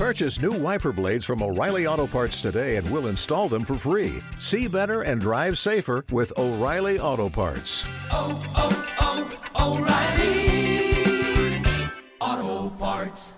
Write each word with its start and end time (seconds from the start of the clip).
Purchase 0.00 0.40
new 0.40 0.52
wiper 0.52 0.92
blades 0.92 1.26
from 1.26 1.42
O'Reilly 1.42 1.86
Auto 1.86 2.06
Parts 2.06 2.40
today 2.40 2.76
and 2.76 2.90
we'll 2.90 3.08
install 3.08 3.50
them 3.50 3.66
for 3.66 3.74
free. 3.74 4.22
See 4.38 4.66
better 4.66 5.02
and 5.02 5.20
drive 5.20 5.58
safer 5.58 6.06
with 6.10 6.32
O'Reilly 6.38 6.98
Auto 6.98 7.28
Parts. 7.28 7.84
oh, 8.10 8.32
oh, 8.56 9.28
oh 9.58 9.76
O'Reilly 9.76 11.62
Auto 12.18 12.70
Parts. 12.78 13.34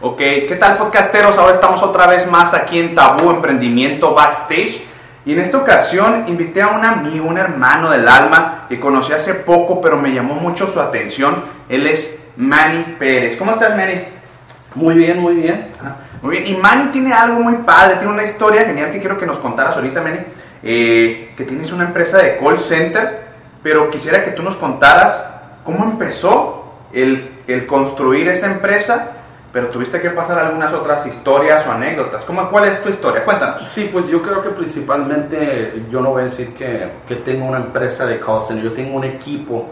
Ok, 0.00 0.18
¿qué 0.18 0.56
tal 0.60 0.76
podcasteros? 0.76 1.36
Ahora 1.36 1.54
estamos 1.54 1.82
otra 1.82 2.06
vez 2.06 2.30
más 2.30 2.54
aquí 2.54 2.78
en 2.78 2.94
Tabú 2.94 3.30
Emprendimiento 3.30 4.14
Backstage. 4.14 4.87
Y 5.28 5.34
en 5.34 5.40
esta 5.40 5.58
ocasión 5.58 6.24
invité 6.26 6.62
a 6.62 6.68
un 6.68 6.82
amigo, 6.82 7.28
un 7.28 7.36
hermano 7.36 7.90
del 7.90 8.08
alma 8.08 8.64
que 8.66 8.80
conocí 8.80 9.12
hace 9.12 9.34
poco, 9.34 9.78
pero 9.78 9.98
me 9.98 10.10
llamó 10.10 10.32
mucho 10.36 10.66
su 10.68 10.80
atención. 10.80 11.44
Él 11.68 11.86
es 11.86 12.18
Manny 12.38 12.96
Pérez. 12.98 13.36
¿Cómo 13.36 13.50
estás, 13.50 13.76
Manny? 13.76 14.04
Muy 14.74 14.94
bien, 14.94 15.18
muy 15.18 15.34
bien. 15.34 15.66
Muy 16.22 16.38
bien, 16.38 16.46
y 16.46 16.56
Manny 16.56 16.86
tiene 16.92 17.12
algo 17.12 17.40
muy 17.40 17.56
padre, 17.56 17.96
tiene 17.96 18.10
una 18.10 18.24
historia 18.24 18.62
genial 18.62 18.90
que 18.90 19.00
quiero 19.00 19.18
que 19.18 19.26
nos 19.26 19.38
contaras 19.38 19.76
ahorita, 19.76 20.00
Manny. 20.00 20.20
Eh, 20.62 21.34
que 21.36 21.44
tienes 21.44 21.70
una 21.72 21.84
empresa 21.84 22.16
de 22.16 22.38
call 22.38 22.58
center, 22.58 23.24
pero 23.62 23.90
quisiera 23.90 24.24
que 24.24 24.30
tú 24.30 24.42
nos 24.42 24.56
contaras 24.56 25.26
cómo 25.62 25.84
empezó 25.84 26.72
el, 26.90 27.42
el 27.46 27.66
construir 27.66 28.28
esa 28.28 28.46
empresa, 28.46 29.08
pero 29.52 29.68
tuviste 29.68 30.00
que 30.00 30.10
pasar 30.10 30.38
algunas 30.38 30.72
otras 30.72 31.06
historias 31.06 31.66
o 31.66 31.72
anécdotas. 31.72 32.22
¿Cómo, 32.24 32.50
¿Cuál 32.50 32.66
es 32.66 32.82
tu 32.82 32.90
historia? 32.90 33.24
Cuéntanos. 33.24 33.62
Sí, 33.70 33.88
pues 33.90 34.06
yo 34.08 34.20
creo 34.20 34.42
que 34.42 34.50
principalmente 34.50 35.84
yo 35.90 36.00
no 36.00 36.10
voy 36.10 36.22
a 36.22 36.24
decir 36.26 36.54
que, 36.54 36.92
que 37.06 37.16
tengo 37.16 37.46
una 37.46 37.58
empresa 37.58 38.06
de 38.06 38.20
call 38.20 38.42
center, 38.42 38.64
yo 38.64 38.72
tengo 38.72 38.96
un 38.96 39.04
equipo 39.04 39.66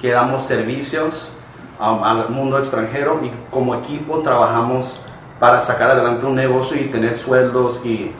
que 0.00 0.12
damos 0.12 0.44
servicios 0.44 1.34
al 1.78 2.30
mundo 2.30 2.58
extranjero 2.58 3.20
y 3.22 3.30
como 3.50 3.74
equipo 3.76 4.20
trabajamos 4.20 5.00
para 5.38 5.60
sacar 5.60 5.92
adelante 5.92 6.26
un 6.26 6.34
negocio 6.34 6.80
y 6.80 6.86
tener 6.86 7.16
sueldos 7.16 7.80
y 7.84 8.10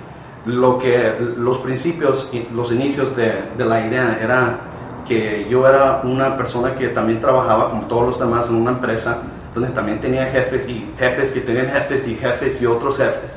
lo 0.44 0.78
que 0.78 1.16
los 1.36 1.58
principios 1.58 2.30
y 2.32 2.46
los 2.54 2.70
inicios 2.70 3.16
de, 3.16 3.42
de 3.56 3.64
la 3.64 3.84
idea 3.84 4.18
era 4.22 4.58
que 5.06 5.46
yo 5.48 5.66
era 5.66 6.02
una 6.04 6.36
persona 6.36 6.74
que 6.74 6.88
también 6.88 7.20
trabajaba 7.20 7.70
como 7.70 7.86
todos 7.86 8.06
los 8.06 8.20
demás 8.20 8.48
en 8.48 8.56
una 8.56 8.72
empresa 8.72 9.22
donde 9.60 9.74
también 9.74 10.00
tenía 10.00 10.26
jefes 10.26 10.68
y 10.68 10.88
jefes 10.98 11.30
que 11.32 11.40
tenían 11.40 11.68
jefes 11.70 12.06
y 12.06 12.16
jefes 12.16 12.60
y 12.62 12.66
otros 12.66 12.96
jefes 12.96 13.34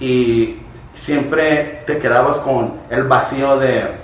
y 0.00 0.58
siempre 0.94 1.82
te 1.86 1.98
quedabas 1.98 2.38
con 2.38 2.74
el 2.90 3.04
vacío 3.04 3.58
de 3.58 4.02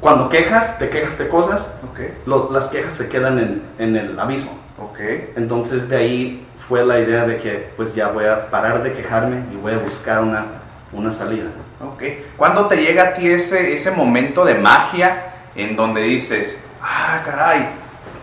cuando 0.00 0.28
quejas, 0.30 0.78
te 0.78 0.88
quejas 0.88 1.18
de 1.18 1.28
cosas, 1.28 1.60
Ok, 1.92 2.00
lo- 2.26 2.50
las 2.50 2.68
quejas 2.68 2.94
se 2.94 3.08
quedan 3.08 3.38
en, 3.38 3.62
en 3.78 3.96
el 3.96 4.18
abismo. 4.18 4.52
ok. 4.78 4.98
Entonces 5.36 5.88
de 5.88 5.96
ahí 5.96 6.46
fue 6.56 6.84
la 6.84 7.00
idea 7.00 7.26
de 7.26 7.36
que 7.38 7.70
pues 7.76 7.94
ya 7.94 8.08
voy 8.08 8.24
a 8.24 8.48
parar 8.50 8.82
de 8.82 8.92
quejarme 8.92 9.42
y 9.52 9.56
voy 9.56 9.72
a 9.74 9.78
buscar 9.78 10.22
una, 10.22 10.46
una 10.92 11.12
salida. 11.12 11.50
Ok. 11.84 12.02
¿Cuándo 12.36 12.66
te 12.66 12.76
llega 12.76 13.02
a 13.02 13.12
ti 13.14 13.30
ese, 13.30 13.74
ese 13.74 13.90
momento 13.90 14.44
de 14.44 14.54
magia 14.54 15.32
en 15.54 15.76
donde 15.76 16.00
dices, 16.02 16.56
ah, 16.82 17.20
caray, 17.24 17.66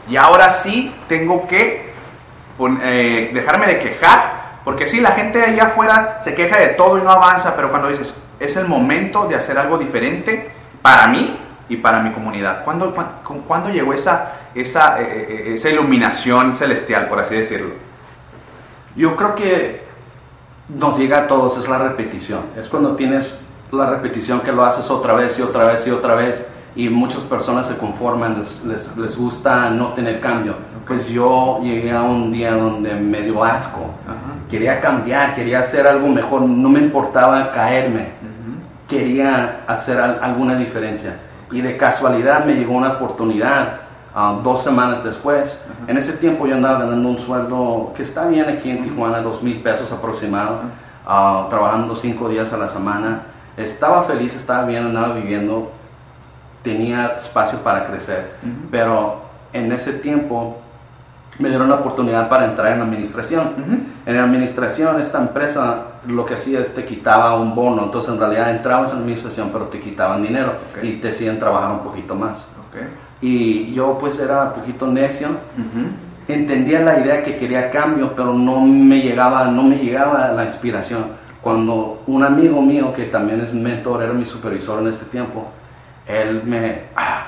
y 0.09 0.15
ahora 0.15 0.49
sí 0.51 0.91
tengo 1.07 1.47
que 1.47 1.86
eh, 2.81 3.31
dejarme 3.33 3.67
de 3.67 3.80
quejar? 3.80 4.61
Porque 4.63 4.88
sí, 4.88 5.00
la 5.00 5.11
gente 5.11 5.41
allá 5.41 5.67
afuera 5.67 6.19
se 6.22 6.36
queja 6.36 6.59
de 6.59 6.67
todo 6.69 6.97
y 6.97 7.02
no 7.02 7.09
avanza, 7.09 7.55
pero 7.55 7.69
cuando 7.69 7.88
dices, 7.88 8.14
es 8.39 8.55
el 8.58 8.67
momento 8.67 9.25
de 9.25 9.36
hacer 9.36 9.58
algo 9.58 9.77
diferente 9.77 10.52
para 10.81 11.08
mí 11.08 11.39
y 11.69 11.77
para 11.77 11.99
mi 11.99 12.11
comunidad. 12.11 12.64
¿Cuándo, 12.64 12.94
¿cuándo 13.47 13.69
llegó 13.69 13.94
esa, 13.94 14.33
esa, 14.53 15.02
eh, 15.02 15.05
eh, 15.30 15.53
esa 15.53 15.69
iluminación 15.69 16.54
celestial, 16.54 17.08
por 17.08 17.20
así 17.20 17.36
decirlo? 17.36 17.76
Yo 18.95 19.15
creo 19.15 19.36
que 19.36 19.83
nos 20.70 20.98
llega 20.98 21.20
a 21.20 21.27
todos, 21.27 21.58
es 21.58 21.67
la 21.70 21.77
repetición. 21.77 22.42
Es 22.58 22.67
cuando 22.67 22.95
tienes 22.95 23.39
la 23.71 23.89
repetición 23.89 24.42
que 24.42 24.52
lo 24.52 24.65
haces 24.65 24.89
otra 24.89 25.14
vez 25.14 25.37
y 25.39 25.42
otra 25.42 25.65
vez 25.65 25.86
y 25.87 25.92
otra 25.92 26.15
vez 26.15 26.48
y 26.76 26.89
muchas 26.89 27.21
personas 27.21 27.67
se 27.67 27.77
conforman, 27.77 28.37
les, 28.37 28.64
les, 28.64 28.98
les 28.98 29.17
gusta 29.17 29.70
no 29.70 29.93
tener 29.93 30.20
cambio. 30.21 30.55
Pues 30.87 31.08
yo 31.09 31.59
llegué 31.61 31.92
a 31.92 32.02
un 32.03 32.31
día 32.31 32.52
donde 32.53 32.93
me 32.95 33.21
dio 33.21 33.43
asco. 33.43 33.81
Quería 34.49 34.80
cambiar, 34.80 35.33
quería 35.33 35.59
hacer 35.59 35.86
algo 35.86 36.08
mejor, 36.08 36.42
no 36.43 36.70
me 36.70 36.80
importaba 36.80 37.52
caerme. 37.52 38.09
Quería 38.87 39.61
hacer 39.67 39.99
al- 39.99 40.20
alguna 40.23 40.55
diferencia. 40.55 41.17
Y 41.52 41.61
de 41.61 41.75
casualidad 41.75 42.45
me 42.45 42.53
llegó 42.53 42.73
una 42.73 42.93
oportunidad 42.93 43.80
ah, 44.15 44.39
dos 44.43 44.64
semanas 44.64 45.03
después. 45.03 45.61
En 45.87 45.98
ese 45.98 46.14
tiempo 46.14 46.48
yo 46.48 46.55
andaba 46.55 46.80
ganando 46.80 47.09
un 47.09 47.19
sueldo 47.19 47.92
que 47.95 48.04
está 48.04 48.25
bien 48.27 48.48
aquí 48.48 48.69
en 48.69 48.83
Tijuana, 48.83 49.19
dos 49.21 49.43
mil 49.43 49.61
pesos 49.61 49.92
aproximado, 49.92 50.61
ah, 51.05 51.48
trabajando 51.49 51.95
cinco 51.95 52.30
días 52.30 52.54
a 52.54 52.58
la 52.58 52.67
semana. 52.67 53.21
Estaba 53.58 54.04
feliz, 54.04 54.36
estaba 54.36 54.64
bien, 54.65 54.86
andaba 54.86 55.14
viviendo, 55.15 55.71
tenía 56.64 57.14
espacio 57.17 57.59
para 57.59 57.87
crecer, 57.87 58.36
pero 58.71 59.21
en 59.54 59.71
ese 59.71 59.93
tiempo 59.93 60.58
me 61.39 61.49
dieron 61.49 61.70
la 61.70 61.75
oportunidad 61.75 62.30
para 62.30 62.45
entrar 62.45 62.73
en 62.73 62.81
administración. 62.81 63.49
En 64.05 64.15
la 64.17 64.23
administración, 64.23 64.99
esta 64.99 65.20
empresa 65.20 65.83
lo 66.08 66.25
que 66.25 66.33
hacía 66.36 66.59
es 66.59 66.73
te 66.73 66.86
quitaba 66.86 67.36
un 67.39 67.53
bono, 67.53 67.83
entonces 67.83 68.11
en 68.14 68.20
realidad 68.20 68.49
entrabas 68.52 68.92
en 68.92 68.99
administración, 68.99 69.49
pero 69.52 69.65
te 69.65 69.80
quitaban 69.80 70.23
dinero 70.23 70.53
Ok. 70.71 70.83
y 70.83 70.93
te 70.93 71.09
hacían 71.09 71.37
trabajar 71.37 71.71
un 71.71 71.80
poquito 71.80 72.15
más. 72.15 72.39
Ok. 72.70 72.81
Y 73.21 73.73
yo 73.73 73.98
pues 73.99 74.17
era 74.20 74.43
un 74.45 74.53
poquito 74.53 74.87
necio, 74.87 75.27
Ujú. 75.27 75.87
entendía 76.27 76.80
la 76.81 76.99
idea 76.99 77.21
que 77.23 77.36
quería 77.36 77.69
cambio, 77.69 78.14
pero 78.15 78.33
no 78.33 78.61
me 78.61 79.02
llegaba, 79.02 79.45
no 79.45 79.64
me 79.64 79.77
llegaba 79.77 80.30
la 80.31 80.43
inspiración. 80.43 81.05
Cuando 81.42 82.02
un 82.08 82.23
amigo 82.23 82.61
mío, 82.61 82.92
que 82.93 83.04
también 83.05 83.42
es 83.42 83.54
mentor, 83.54 84.04
era 84.04 84.14
mi 84.14 84.25
supervisor 84.25 84.81
en 84.81 84.87
este 84.87 85.05
tiempo, 85.05 85.48
él 86.08 86.42
me, 86.43 86.83
ah, 86.95 87.25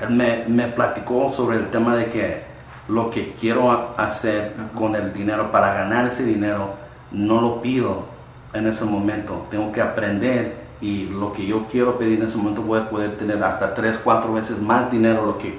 él 0.00 0.10
me, 0.10 0.44
me 0.48 0.66
platicó 0.68 1.30
sobre 1.30 1.58
el 1.58 1.66
tema 1.70 1.94
de 1.96 2.06
que 2.06 2.49
lo 2.90 3.10
que 3.10 3.34
quiero 3.38 3.94
hacer 3.96 4.54
con 4.74 4.94
el 4.96 5.12
dinero, 5.12 5.50
para 5.52 5.72
ganar 5.74 6.06
ese 6.06 6.24
dinero, 6.24 6.74
no 7.12 7.40
lo 7.40 7.62
pido 7.62 8.04
en 8.52 8.66
ese 8.66 8.84
momento, 8.84 9.46
tengo 9.50 9.70
que 9.72 9.80
aprender 9.80 10.56
y 10.80 11.04
lo 11.06 11.32
que 11.32 11.46
yo 11.46 11.66
quiero 11.70 11.98
pedir 11.98 12.18
en 12.18 12.26
ese 12.26 12.36
momento 12.36 12.62
voy 12.62 12.80
a 12.80 12.88
poder 12.90 13.16
tener 13.16 13.42
hasta 13.44 13.74
tres, 13.74 13.98
cuatro 14.02 14.32
veces 14.32 14.60
más 14.60 14.90
dinero 14.90 15.20
de 15.20 15.26
lo 15.26 15.38
que 15.38 15.58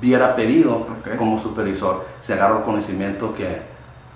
hubiera 0.00 0.36
pedido 0.36 0.74
Ok. 0.76 1.16
como 1.16 1.38
supervisor, 1.38 2.06
se 2.20 2.34
agarra 2.34 2.58
el 2.58 2.64
conocimiento 2.64 3.34
que, 3.34 3.62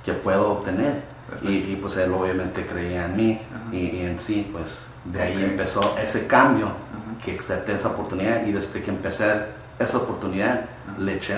que 0.05 0.13
puedo 0.13 0.53
obtener. 0.53 1.03
Y, 1.43 1.49
y, 1.57 1.79
pues 1.81 1.97
él 1.97 2.13
obviamente 2.13 2.67
creía 2.67 3.07
en 3.07 3.17
mí 3.17 3.41
Ajá. 3.51 3.75
y, 3.75 3.79
y 3.97 4.01
en 4.03 4.19
sí, 4.19 4.49
pues 4.53 4.85
de 5.07 5.21
ahí 5.23 5.43
empezó 5.43 5.97
ese 6.01 6.27
cambio, 6.27 6.67
Ajá. 6.67 7.25
que 7.25 7.39
acepté 7.39 7.73
esa 7.75 7.89
oportunidad 7.89 8.47
y 8.47 8.53
desde 8.53 8.83
que 8.83 8.91
empecé 8.91 9.25
esa 9.79 9.97
oportunidad 9.97 10.61
le 10.99 11.15
eché 11.17 11.37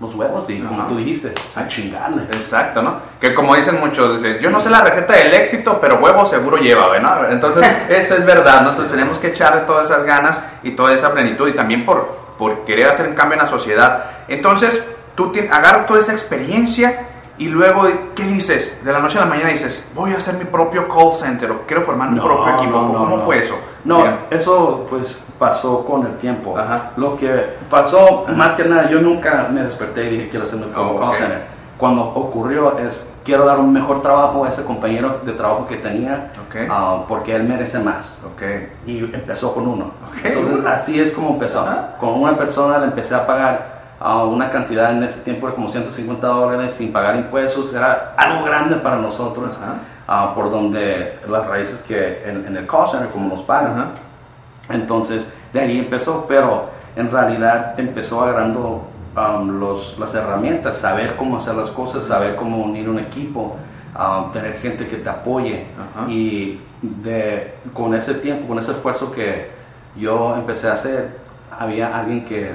los 0.00 0.14
huevos 0.14 0.48
y 0.48 0.58
como 0.60 0.86
tú 0.86 0.96
dijiste, 0.96 1.34
a 1.54 1.66
chingarle. 1.68 2.22
Exacto, 2.32 2.80
¿no? 2.82 2.96
Que 3.20 3.34
como 3.34 3.54
dicen 3.54 3.78
muchos, 3.78 4.22
dicen, 4.22 4.38
yo 4.40 4.50
no 4.50 4.60
sé 4.60 4.70
la 4.70 4.80
receta 4.80 5.12
del 5.14 5.32
éxito, 5.34 5.78
pero 5.80 5.98
huevo 5.98 6.24
seguro 6.24 6.56
lleva, 6.56 6.98
¿no? 6.98 7.28
Entonces, 7.28 7.62
eso 7.88 8.14
es 8.14 8.24
verdad, 8.24 8.62
nosotros 8.62 8.90
tenemos 8.90 9.18
que 9.18 9.28
echarle 9.28 9.60
todas 9.62 9.90
esas 9.90 10.04
ganas 10.04 10.42
y 10.62 10.70
toda 10.72 10.94
esa 10.94 11.12
plenitud 11.12 11.48
y 11.48 11.52
también 11.52 11.84
por, 11.84 12.08
por 12.38 12.64
querer 12.64 12.88
hacer 12.88 13.08
un 13.08 13.14
cambio 13.14 13.34
en 13.38 13.44
la 13.44 13.48
sociedad. 13.50 14.04
Entonces, 14.26 14.82
tú 15.14 15.32
agarras 15.50 15.86
toda 15.86 16.00
esa 16.00 16.12
experiencia 16.12 17.06
y 17.36 17.48
luego, 17.48 17.86
¿qué 18.14 18.24
dices? 18.24 18.82
De 18.84 18.92
la 18.92 19.00
noche 19.00 19.18
a 19.18 19.22
la 19.22 19.26
mañana 19.26 19.50
dices, 19.50 19.86
voy 19.94 20.12
a 20.12 20.16
hacer 20.16 20.34
mi 20.34 20.44
propio 20.44 20.88
call 20.88 21.14
center 21.14 21.50
o 21.50 21.66
quiero 21.66 21.82
formar 21.82 22.10
mi 22.10 22.16
No, 22.18 22.24
propio 22.24 22.54
equipo. 22.54 22.70
no, 22.70 22.88
no, 22.92 22.98
¿Cómo 22.98 23.20
fue 23.20 23.38
eso? 23.40 23.58
No, 23.84 24.04
eso 24.30 24.86
pues 24.90 25.22
pasó 25.38 25.84
con 25.84 26.06
el 26.06 26.16
tiempo. 26.18 26.56
Ajá. 26.58 26.92
Lo 26.96 27.16
que 27.16 27.56
pasó, 27.70 28.26
más 28.34 28.54
que 28.54 28.64
nada, 28.64 28.90
yo 28.90 29.00
nunca 29.00 29.48
me 29.50 29.62
desperté 29.62 30.04
y 30.04 30.10
dije 30.10 30.28
quiero 30.28 30.44
hacer 30.44 30.58
mi 30.58 30.66
propio 30.66 31.00
Oh. 31.00 31.12
Cuando 31.78 32.02
ocurrió 32.02 32.78
es 32.78 33.10
quiero 33.24 33.46
dar 33.46 33.58
un 33.58 33.72
mejor 33.72 34.02
trabajo 34.02 34.44
a 34.44 34.50
ese 34.50 34.62
compañero 34.64 35.20
de 35.24 35.32
trabajo 35.32 35.66
que 35.66 35.76
tenía 35.78 36.30
ah, 36.68 37.04
porque 37.08 37.34
él 37.34 37.44
merece 37.44 37.78
más. 37.78 38.18
Ok. 38.24 38.42
Y 38.86 38.98
empezó 38.98 39.54
con 39.54 39.66
uno. 39.66 39.92
Entonces 40.22 40.64
así 40.66 41.00
es 41.00 41.12
como 41.12 41.30
empezó. 41.30 41.60
Ajá. 41.60 41.96
Con 41.98 42.20
una 42.20 42.36
persona 42.36 42.78
le 42.78 42.86
empecé 42.86 43.14
a 43.14 43.26
pagar 43.26 43.80
ah, 43.98 44.24
una 44.24 44.50
cantidad 44.50 44.92
en 44.92 45.02
ese 45.02 45.20
tiempo 45.20 45.46
de 45.46 45.54
como 45.54 45.68
150 45.68 46.26
dólares 46.26 46.72
sin 46.72 46.92
pagar 46.92 47.16
impuestos. 47.16 47.72
Era 47.72 48.12
algo 48.16 48.44
grande 48.44 48.76
para 48.76 48.96
nosotros. 48.96 49.58
Ah, 50.12 50.32
por 50.34 50.50
donde 50.50 51.20
las 51.28 51.46
raíces 51.46 51.82
que 51.82 52.24
en, 52.28 52.44
en 52.44 52.56
el 52.56 52.66
call 52.66 52.88
center 52.88 53.10
como 53.10 53.28
nos 53.28 53.42
pagan. 53.42 53.72
Ajá. 53.72 53.90
Entonces, 54.70 55.24
de 55.52 55.60
ahí 55.60 55.78
empezó, 55.78 56.26
pero 56.26 56.64
en 56.96 57.12
realidad 57.12 57.78
empezó 57.78 58.20
agarrando 58.20 58.88
um, 59.16 59.60
los, 59.60 59.96
las 60.00 60.12
herramientas, 60.12 60.78
saber 60.78 61.14
cómo 61.14 61.36
hacer 61.36 61.54
las 61.54 61.70
cosas, 61.70 62.04
saber 62.04 62.34
cómo 62.34 62.64
unir 62.64 62.88
un 62.88 62.98
equipo, 62.98 63.54
ah, 63.94 64.30
tener 64.32 64.54
gente 64.54 64.88
que 64.88 64.96
te 64.96 65.08
apoye. 65.08 65.66
Ajá. 65.78 66.10
Y 66.10 66.60
de, 66.82 67.54
con 67.72 67.94
ese 67.94 68.14
tiempo, 68.14 68.48
con 68.48 68.58
ese 68.58 68.72
esfuerzo 68.72 69.12
que 69.12 69.48
yo 69.94 70.34
empecé 70.34 70.70
a 70.70 70.72
hacer, 70.72 71.18
había 71.56 71.96
alguien 71.96 72.24
que 72.24 72.50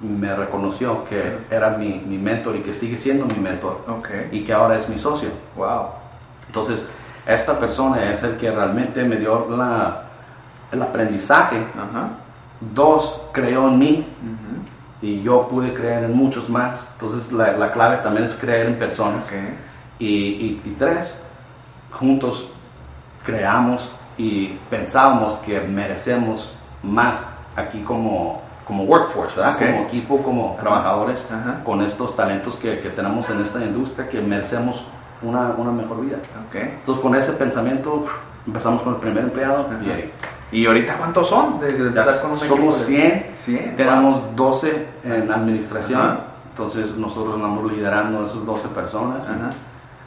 me 0.00 0.34
reconoció 0.34 1.04
que 1.04 1.38
era 1.50 1.70
mi, 1.70 2.02
mi 2.06 2.16
mentor 2.16 2.56
y 2.56 2.60
que 2.60 2.72
sigue 2.72 2.96
siendo 2.96 3.26
mi 3.26 3.42
mentor 3.42 3.84
Ok. 3.88 4.08
y 4.32 4.44
que 4.44 4.54
ahora 4.54 4.76
es 4.76 4.88
mi 4.88 4.98
socio. 4.98 5.28
Wow. 5.54 5.97
Entonces, 6.48 6.84
esta 7.26 7.58
persona 7.58 8.10
es 8.10 8.22
el 8.24 8.36
que 8.36 8.50
realmente 8.50 9.04
me 9.04 9.16
dio 9.16 9.46
la, 9.50 10.02
el 10.72 10.82
aprendizaje. 10.82 11.58
Ajá. 11.76 12.08
Dos, 12.74 13.20
creó 13.32 13.68
en 13.68 13.78
mí 13.78 14.06
y 15.00 15.22
yo 15.22 15.46
pude 15.46 15.72
creer 15.74 16.04
en 16.04 16.16
muchos 16.16 16.48
más. 16.48 16.84
Entonces, 16.94 17.30
la, 17.32 17.52
la 17.52 17.70
clave 17.70 17.98
también 17.98 18.24
es 18.24 18.34
creer 18.34 18.66
en 18.66 18.78
personas. 18.78 19.26
Y, 20.00 20.06
y- 20.06 20.62
y 20.64 20.76
tres, 20.78 21.22
juntos 21.92 22.50
creamos 23.24 23.90
y 24.16 24.48
pensábamos 24.70 25.34
que 25.38 25.60
merecemos 25.60 26.56
más 26.82 27.26
aquí 27.56 27.80
como, 27.82 28.40
como 28.66 28.84
workforce, 28.84 29.34
como 29.40 29.82
equipo, 29.84 30.22
como 30.22 30.56
trabajadores, 30.60 31.26
Ajá. 31.30 31.62
con 31.64 31.82
estos 31.82 32.16
talentos 32.16 32.56
que, 32.56 32.78
que 32.80 32.90
tenemos 32.90 33.28
en 33.30 33.40
esta 33.40 33.60
industria, 33.64 34.08
que 34.08 34.20
merecemos 34.20 34.84
una, 35.22 35.50
una 35.56 35.72
mejor 35.72 36.00
vida. 36.00 36.16
Ok. 36.48 36.54
Entonces, 36.56 37.02
con 37.02 37.14
ese 37.14 37.32
pensamiento, 37.32 38.04
empezamos 38.46 38.82
con 38.82 38.94
el 38.94 39.00
primer 39.00 39.24
empleado 39.24 39.66
y 39.82 39.90
ahí. 39.90 40.12
¿Y 40.50 40.66
ahorita 40.66 40.96
cuántos 40.96 41.28
son? 41.28 41.60
De, 41.60 41.72
de 41.72 41.92
Ya 41.94 42.20
con 42.22 42.38
somos 42.38 42.78
de- 42.80 42.86
100, 42.86 43.30
100. 43.34 43.76
tenemos 43.76 44.22
12 44.34 44.86
en 45.04 45.30
administración, 45.30 46.00
Ajá. 46.00 46.20
entonces 46.50 46.96
nosotros 46.96 47.34
andamos 47.34 47.70
liderando 47.70 48.22
a 48.22 48.26
esas 48.26 48.46
12 48.46 48.68
personas 48.68 49.28
y, 49.28 49.32
Ajá. 49.32 49.50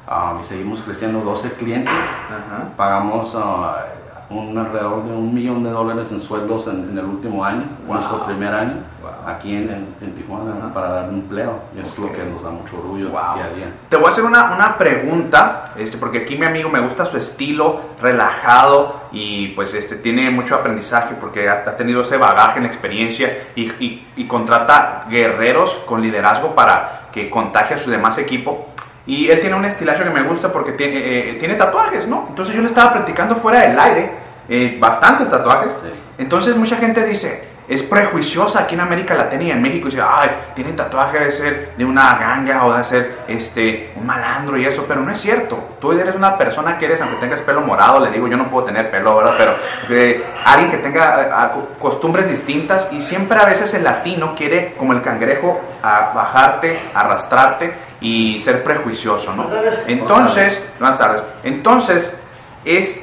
ah, 0.07 0.37
y 0.41 0.43
seguimos 0.43 0.81
creciendo 0.81 1.19
12 1.21 1.51
clientes, 1.53 1.93
Ajá. 1.93 2.69
pagamos 2.75 3.35
ah, 3.35 3.85
un 4.33 4.57
alrededor 4.57 5.03
de 5.05 5.11
un 5.13 5.33
millón 5.33 5.63
de 5.63 5.69
dólares 5.71 6.11
en 6.11 6.21
sueldos 6.21 6.67
en, 6.67 6.89
en 6.91 6.97
el 6.97 7.05
último 7.05 7.43
año, 7.43 7.63
Wow. 7.85 7.95
nuestro 7.95 8.25
primer 8.25 8.53
año, 8.53 8.77
Wow. 9.01 9.11
aquí 9.27 9.53
en, 9.55 9.69
en- 9.69 9.95
en 10.01 10.15
Tijuana, 10.15 10.53
Ajá. 10.57 10.73
para 10.73 10.89
dar 10.89 11.09
empleo, 11.09 11.59
y 11.75 11.79
es 11.81 11.91
Ok. 11.93 11.99
lo 11.99 12.11
que 12.13 12.23
nos 12.23 12.41
da 12.43 12.49
mucho 12.49 12.77
orgullo 12.77 13.09
Wow. 13.09 13.35
día 13.35 13.45
a 13.45 13.55
día. 13.55 13.73
Te 13.89 13.97
voy 13.97 14.05
a 14.05 14.09
hacer 14.09 14.23
una, 14.23 14.53
una 14.55 14.77
pregunta, 14.77 15.65
este, 15.75 15.97
porque 15.97 16.19
aquí 16.19 16.37
mi 16.37 16.45
amigo 16.45 16.69
me 16.69 16.79
gusta 16.79 17.05
su 17.05 17.17
estilo 17.17 17.81
relajado 18.01 19.01
y 19.11 19.49
pues 19.49 19.73
este, 19.73 19.95
tiene 19.97 20.29
mucho 20.31 20.55
aprendizaje 20.55 21.15
porque 21.19 21.49
ha, 21.49 21.63
ha 21.67 21.75
tenido 21.75 22.01
ese 22.01 22.17
bagaje 22.17 22.59
en 22.59 22.65
experiencia 22.65 23.49
y, 23.55 23.63
y- 23.83 24.07
y 24.15 24.27
contrata 24.27 25.05
guerreros 25.09 25.73
con 25.85 26.01
liderazgo 26.01 26.55
para 26.55 27.09
que 27.11 27.29
contagie 27.29 27.75
a 27.75 27.79
su 27.79 27.89
demás 27.91 28.17
equipo. 28.17 28.67
Y 29.05 29.29
él 29.29 29.39
tiene 29.39 29.55
un 29.55 29.65
estilacho 29.65 30.03
que 30.03 30.09
me 30.09 30.23
gusta 30.23 30.51
porque 30.51 30.73
tiene, 30.73 31.31
eh, 31.31 31.33
tiene 31.39 31.55
tatuajes, 31.55 32.07
¿no? 32.07 32.27
Entonces 32.29 32.53
yo 32.55 32.61
le 32.61 32.67
estaba 32.67 32.93
practicando 32.93 33.35
fuera 33.35 33.61
del 33.61 33.79
aire, 33.79 34.11
eh, 34.47 34.77
bastantes 34.79 35.29
tatuajes. 35.29 35.71
Sí. 35.83 35.99
Entonces 36.19 36.55
mucha 36.55 36.77
gente 36.77 37.03
dice, 37.03 37.50
es 37.73 37.83
prejuiciosa 37.83 38.59
aquí 38.63 38.75
en 38.75 38.81
América 38.81 39.13
Latina 39.15 39.43
y 39.45 39.51
en 39.51 39.61
México. 39.61 39.87
Y 39.87 39.91
dice, 39.91 40.03
ay, 40.05 40.29
tiene 40.53 40.73
tatuaje 40.73 41.19
de 41.19 41.31
ser 41.31 41.73
de 41.77 41.85
una 41.85 42.15
ganga 42.19 42.65
o 42.65 42.73
de 42.75 42.83
ser 42.83 43.19
este, 43.29 43.93
un 43.95 44.05
malandro 44.05 44.57
y 44.57 44.65
eso. 44.65 44.83
Pero 44.85 44.99
no 45.01 45.11
es 45.13 45.19
cierto. 45.21 45.77
Tú 45.79 45.93
eres 45.93 46.13
una 46.13 46.37
persona 46.37 46.77
que 46.77 46.85
eres, 46.85 47.01
aunque 47.01 47.15
tengas 47.17 47.41
pelo 47.41 47.61
morado, 47.61 47.99
le 48.03 48.11
digo, 48.11 48.27
yo 48.27 48.35
no 48.35 48.49
puedo 48.49 48.65
tener 48.65 48.91
pelo, 48.91 49.15
¿verdad? 49.15 49.33
Pero 49.37 49.55
eh, 49.97 50.21
alguien 50.45 50.69
que 50.69 50.77
tenga 50.79 51.21
eh, 51.23 51.29
a- 51.31 51.51
costumbres 51.79 52.29
distintas 52.29 52.87
y 52.91 52.99
siempre 53.01 53.39
a 53.41 53.45
veces 53.45 53.73
el 53.73 53.85
latino 53.85 54.35
quiere, 54.35 54.73
como 54.77 54.91
el 54.91 55.01
cangrejo, 55.01 55.61
a 55.81 56.11
bajarte, 56.13 56.77
arrastrarte 56.93 57.73
y 58.01 58.39
ser 58.41 58.63
prejuicioso, 58.65 59.33
¿no? 59.33 59.47
Entonces, 59.87 60.61
buenas 60.77 60.99
tardes. 60.99 61.23
Entonces, 61.43 62.19
es 62.65 63.01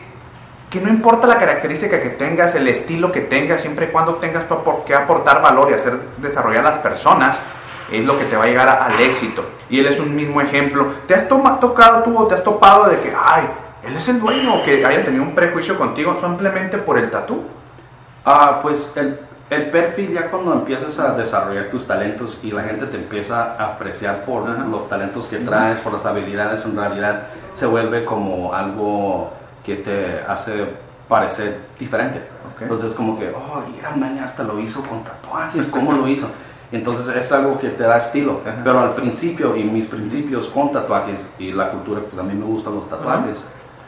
que 0.71 0.81
no 0.81 0.89
importa 0.89 1.27
la 1.27 1.39
característica 1.39 2.01
que 2.01 2.11
tengas, 2.11 2.55
el 2.55 2.69
estilo 2.69 3.11
que 3.11 3.23
tengas, 3.23 3.63
siempre 3.63 3.87
y 3.87 3.89
cuando 3.89 4.17
tengas 4.17 4.45
que 4.87 4.95
aportar 4.95 5.41
valor 5.43 5.71
y 5.71 5.75
hacer 5.75 5.99
desarrollar 6.19 6.67
a 6.67 6.71
las 6.71 6.79
personas, 6.79 7.39
es 7.91 8.05
lo 8.05 8.19
que 8.19 8.25
te 8.27 8.37
va 8.37 8.45
a 8.45 8.47
llegar 8.47 8.69
a- 8.69 8.85
al 8.85 9.01
éxito. 9.01 9.45
Y 9.71 9.81
él 9.81 9.87
es 9.87 9.99
un 9.99 10.15
mismo 10.15 10.41
ejemplo. 10.43 10.89
¿Te 11.07 11.15
has 11.15 11.27
toma- 11.27 11.59
tocado 11.59 12.03
tú 12.03 12.19
o 12.19 12.27
te 12.27 12.35
has 12.35 12.45
topado 12.45 12.85
de 12.91 13.01
que, 13.01 13.15
ay, 13.19 13.49
él 13.83 13.97
es 13.97 14.07
el 14.09 14.21
dueño 14.21 14.57
o 14.57 14.63
que 14.65 14.85
hayan 14.85 15.05
tenido 15.05 15.23
un 15.23 15.35
prejuicio 15.35 15.79
contigo 15.79 16.19
simplemente 16.21 16.77
por 16.77 16.99
el 16.99 17.11
tatú? 17.11 17.45
Ah, 18.27 18.59
pues 18.61 18.93
el, 18.97 19.21
el 19.49 19.71
perfil 19.71 20.13
ya 20.13 20.31
cuando 20.31 20.53
empiezas 20.53 20.99
a 20.99 21.15
desarrollar 21.15 21.71
tus 21.71 21.87
talentos 21.87 22.39
y 22.43 22.51
la 22.51 22.65
gente 22.65 22.85
te 22.87 22.99
empieza 22.99 23.55
a 23.59 23.69
apreciar 23.73 24.27
por 24.27 24.47
Ajá. 24.51 24.65
los 24.71 24.87
talentos 24.91 25.27
que 25.29 25.39
traes, 25.39 25.79
por 25.81 25.95
las 25.95 26.05
habilidades, 26.05 26.63
en 26.67 26.77
realidad 26.77 27.29
se 27.55 27.65
vuelve 27.65 28.05
como 28.05 28.53
algo 28.53 29.33
que 29.65 29.77
te 29.77 30.21
hace 30.21 30.69
parecer 31.09 31.61
diferente. 31.79 32.19
Ok. 32.55 32.63
Entonces 32.63 32.93
como 32.93 33.19
que, 33.19 33.31
oh, 33.31 33.63
mira, 33.71 33.91
man, 33.97 34.19
hasta 34.19 34.43
lo 34.43 34.59
hizo 34.61 34.83
con 34.83 35.03
tatuajes, 35.03 35.67
¿cómo 35.67 35.93
lo 35.93 36.07
hizo? 36.07 36.29
Entonces 36.71 37.17
es 37.17 37.33
algo 37.33 37.59
que 37.59 37.71
te 37.71 37.83
da 37.85 37.97
estilo. 37.97 38.43
Ajá. 38.47 38.61
Pero 38.63 38.81
al 38.81 38.95
principio, 38.95 39.57
y 39.57 39.65
mis 39.65 39.87
principios 39.87 40.49
con 40.49 40.71
tatuajes 40.71 41.27
y 41.39 41.53
la 41.53 41.71
cultura, 41.71 42.03
pues 42.03 42.19
a 42.19 42.23
mí 42.23 42.35
me 42.35 42.45
gustan 42.45 42.75
los 42.75 42.89
tatuajes, 42.89 43.43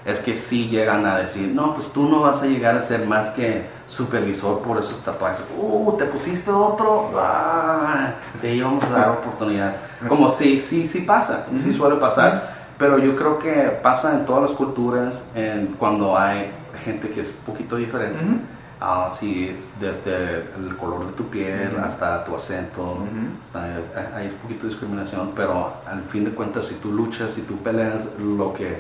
es 0.05 0.19
que 0.21 0.35
sí 0.35 0.69
llegan 0.69 1.05
a 1.05 1.19
decir, 1.19 1.49
no, 1.49 1.75
pues 1.75 1.93
tú 1.93 2.09
no 2.09 2.21
vas 2.21 2.43
a 2.43 2.47
llegar 2.47 2.75
a 2.77 2.83
ser 2.83 3.07
más 3.07 3.29
que 3.31 3.67
supervisor 3.87 4.61
por 4.61 4.79
esos 4.79 4.99
tatuajes. 5.05 5.45
Uh, 5.59 5.95
te 5.99 6.07
pusiste 6.07 6.51
otro, 6.51 7.13
ah, 7.19 8.13
te 8.41 8.55
íbamos 8.55 8.83
a 8.85 8.99
dar 8.99 9.11
oportunidad. 9.11 9.77
Como 10.09 10.31
sí, 10.31 10.59
sí, 10.59 10.87
sí 10.87 11.03
pasa, 11.03 11.47
sí 11.55 11.75
suele 11.75 11.97
pasar. 11.97 12.60
Pero 12.81 12.99
yo 12.99 13.15
creo 13.15 13.39
que 13.39 13.53
pasa 13.83 14.15
en 14.15 14.25
todas 14.25 14.43
las 14.43 14.53
culturas, 14.53 15.23
en 15.37 15.67
cuando 15.79 16.19
hay 16.19 16.51
gente 16.85 17.11
que 17.11 17.21
es 17.21 17.29
un 17.29 17.45
poquito 17.53 17.77
diferente. 17.77 18.25
Ujú. 18.25 18.39
Ah, 18.81 19.11
sí, 19.13 19.55
desde 19.79 20.37
el 20.59 20.75
color 20.79 21.07
de 21.09 21.13
tu 21.13 21.25
piel 21.25 21.75
Ujú. 21.77 21.85
hasta 21.85 22.25
tu 22.25 22.35
acento, 22.35 22.81
Ujú. 22.83 23.05
hasta- 23.45 24.17
hay 24.17 24.29
un 24.29 24.37
poquito 24.43 24.63
de 24.63 24.69
discriminación, 24.71 25.33
pero 25.37 25.75
al 25.87 26.01
fin 26.05 26.25
de 26.25 26.31
cuentas, 26.31 26.65
si 26.65 26.75
tú 26.77 26.91
luchas, 26.91 27.33
si 27.33 27.43
tú 27.43 27.59
peleas 27.59 28.09
lo 28.19 28.55
que 28.55 28.79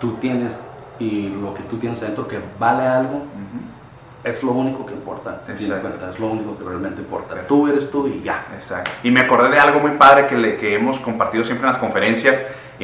tú 0.00 0.14
tienes 0.20 0.56
y 1.00 1.28
lo 1.30 1.52
que 1.54 1.64
tú 1.64 1.78
tienes 1.78 2.00
dentro 2.00 2.28
que 2.28 2.38
vale 2.60 2.86
algo, 2.86 3.24
es 4.22 4.40
lo 4.44 4.52
único 4.52 4.86
que 4.86 4.94
importa. 4.94 5.40
cuentas, 5.44 6.14
es 6.14 6.20
lo 6.20 6.28
único 6.28 6.56
que 6.56 6.62
realmente 6.62 7.00
importa. 7.00 7.34
Tú 7.48 7.66
eres 7.66 7.90
tú 7.90 8.06
y 8.06 8.22
ya. 8.22 8.46
Exacto. 8.54 8.92
Y 9.02 9.10
me 9.10 9.22
acordé 9.22 9.48
de 9.48 9.58
algo 9.58 9.80
muy 9.80 9.92
padre 9.98 10.28
que, 10.28 10.36
le- 10.36 10.56
que 10.56 10.76
hemos 10.76 11.00
compartido 11.00 11.42
siempre 11.42 11.66
en 11.66 11.72
las 11.72 11.80
conferencias, 11.80 12.40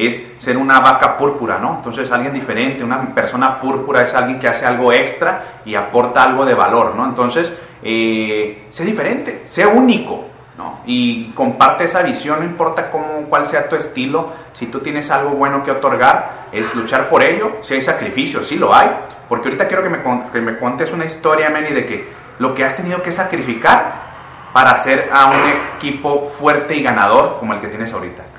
es 0.06 0.34
ser 0.38 0.56
una 0.56 0.80
vaca 0.80 1.16
púrpura, 1.16 1.58
¿no? 1.58 1.76
Entonces 1.76 2.10
alguien 2.12 2.32
diferente, 2.32 2.84
una 2.84 3.14
persona 3.14 3.60
púrpura 3.60 4.02
es 4.02 4.14
alguien 4.14 4.38
que 4.38 4.48
hace 4.48 4.64
algo 4.64 4.92
extra 4.92 5.62
y 5.64 5.74
aporta 5.74 6.22
algo 6.22 6.44
de 6.44 6.54
valor, 6.54 6.94
¿no? 6.94 7.04
Entonces, 7.04 7.52
eh, 7.82 8.66
sé 8.70 8.84
diferente, 8.84 9.42
sé 9.46 9.66
único, 9.66 10.24
¿no? 10.56 10.80
Y 10.86 11.32
comparte 11.32 11.84
esa 11.84 12.02
visión, 12.02 12.38
no 12.38 12.44
importa 12.44 12.90
cómo, 12.90 13.24
cuál 13.28 13.44
sea 13.46 13.68
tu 13.68 13.74
estilo, 13.74 14.32
si 14.52 14.66
tú 14.66 14.80
tienes 14.80 15.10
algo 15.10 15.30
bueno 15.30 15.62
que 15.64 15.72
otorgar, 15.72 16.48
es 16.52 16.72
luchar 16.76 17.08
por 17.08 17.26
ello, 17.26 17.58
si 17.62 17.74
hay 17.74 17.82
sacrificios, 17.82 18.46
sí 18.46 18.56
lo 18.56 18.72
hay, 18.72 18.88
porque 19.28 19.48
ahorita 19.48 19.66
quiero 19.66 19.82
que 19.82 19.90
me, 19.90 19.98
que 20.32 20.40
me 20.40 20.56
cuentes 20.58 20.92
una 20.92 21.06
historia, 21.06 21.50
Manny, 21.50 21.72
de 21.72 21.86
que 21.86 22.08
lo 22.38 22.54
que 22.54 22.64
has 22.64 22.76
tenido 22.76 23.02
que 23.02 23.10
sacrificar 23.10 24.06
para 24.52 24.70
hacer 24.70 25.10
a 25.12 25.26
un 25.26 25.76
equipo 25.76 26.30
fuerte 26.38 26.74
y 26.74 26.82
ganador 26.82 27.38
como 27.38 27.54
el 27.54 27.60
que 27.60 27.68
tienes 27.68 27.92
ahorita. 27.92 28.37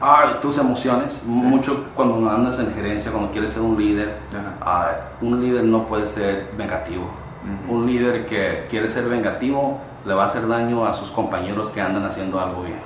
Ah, 0.00 0.34
y 0.36 0.40
tus 0.40 0.56
emociones, 0.58 1.20
mucho 1.24 1.86
cuando 1.96 2.30
andas 2.30 2.58
en 2.60 2.72
gerencia, 2.72 3.10
cuando 3.10 3.32
quieres 3.32 3.52
ser 3.52 3.62
un 3.62 3.76
líder, 3.76 4.16
ah, 4.60 4.92
un 5.20 5.40
líder 5.40 5.64
no 5.64 5.86
puede 5.86 6.06
ser 6.06 6.50
vengativo. 6.56 7.04
Ujú. 7.66 7.74
Un 7.74 7.86
líder 7.86 8.26
que 8.26 8.66
quiere 8.70 8.88
ser 8.88 9.08
vengativo 9.08 9.78
le 10.04 10.14
va 10.14 10.24
a 10.24 10.26
hacer 10.26 10.46
daño 10.46 10.86
a 10.86 10.94
sus 10.94 11.10
compañeros 11.10 11.70
que 11.70 11.80
andan 11.80 12.04
haciendo 12.04 12.38
algo 12.40 12.62
bien. 12.62 12.78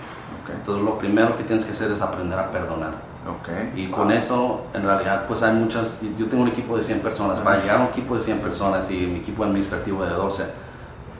Entonces 0.54 0.84
lo 0.84 0.98
primero 0.98 1.36
que 1.36 1.44
tienes 1.44 1.64
que 1.64 1.72
hacer 1.72 1.90
es 1.90 2.00
aprender 2.00 2.38
a 2.38 2.50
perdonar. 2.50 2.90
Ok. 3.28 3.76
Y 3.76 3.86
Wow. 3.86 3.96
con 3.98 4.10
eso, 4.10 4.62
en 4.74 4.82
realidad, 4.82 5.26
pues 5.28 5.42
hay 5.42 5.54
muchas, 5.54 5.98
yo 6.18 6.26
tengo 6.26 6.42
un 6.42 6.48
equipo 6.48 6.76
de 6.76 6.82
100 6.82 7.00
personas, 7.00 7.38
para 7.40 7.60
llegar 7.60 7.76
a 7.76 7.80
un 7.82 7.86
equipo 7.88 8.14
de 8.14 8.20
100 8.20 8.38
personas 8.38 8.90
y 8.90 8.96
mi 9.06 9.18
equipo 9.20 9.44
administrativo 9.44 10.04
de 10.04 10.10
12, 10.10 10.44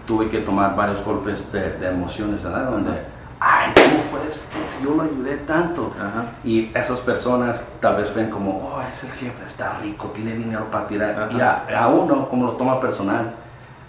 tuve 0.07 0.29
que 0.29 0.41
tomar 0.41 0.75
varios 0.75 1.05
golpes 1.05 1.51
de, 1.53 1.71
de 1.79 1.89
emociones, 1.89 2.43
¿verdad? 2.43 2.71
Donde, 2.71 2.91
ay, 3.63 3.73
¿cómo 3.75 4.03
puedes? 4.11 4.49
Si 4.67 4.85
yo 4.85 4.95
lo 4.95 5.03
ayudé 5.03 5.37
tanto. 5.39 5.93
Ajá. 5.99 6.27
Y 6.45 6.71
esas 6.77 7.01
personas 7.01 7.63
tal 7.81 7.97
vez 7.97 8.15
ven 8.15 8.31
como, 8.31 8.73
oh, 8.75 8.83
ese 8.83 9.09
jefe 9.09 9.45
está 9.45 9.79
rico, 9.83 10.09
tiene 10.09 10.35
dinero 10.35 10.71
para 10.71 10.87
tirar. 10.87 11.23
Ajá. 11.23 11.33
Y 11.33 11.41
a, 11.41 11.81
a 11.81 11.89
uno, 11.89 12.29
como 12.29 12.47
lo 12.47 12.53
toma 12.53 12.81
personal, 12.81 13.33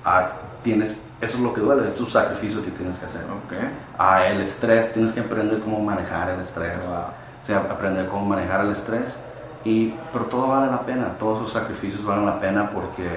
ah, 0.05 0.27
tienes, 0.63 1.01
eso 1.21 1.37
es 1.37 1.43
lo 1.43 1.53
que 1.53 1.61
duele, 1.61 1.89
es 1.89 1.99
un 1.99 2.07
sacrificio 2.07 2.63
que 2.63 2.71
tienes 2.71 2.97
que 2.97 3.05
hacer. 3.05 3.21
Ok. 3.23 3.53
Ah, 3.97 4.25
el 4.25 4.41
estrés, 4.41 4.91
tienes 4.93 5.11
que 5.11 5.21
aprender 5.21 5.59
cómo 5.59 5.79
manejar 5.79 6.29
el 6.29 6.39
estrés. 6.39 6.85
Wow. 6.85 6.95
O 7.43 7.45
sea, 7.45 7.57
aprender 7.57 8.07
cómo 8.07 8.25
manejar 8.25 8.61
el 8.61 8.71
estrés. 8.71 9.19
Y, 9.65 9.93
pero 10.11 10.25
todo 10.25 10.47
vale 10.47 10.69
la 10.69 10.81
pena, 10.81 11.15
todos 11.17 11.39
esos 11.39 11.53
sacrificios 11.53 12.03
valen 12.03 12.25
la 12.25 12.39
pena 12.39 12.71
porque 12.71 13.07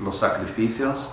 los 0.00 0.18
sacrificios 0.18 1.12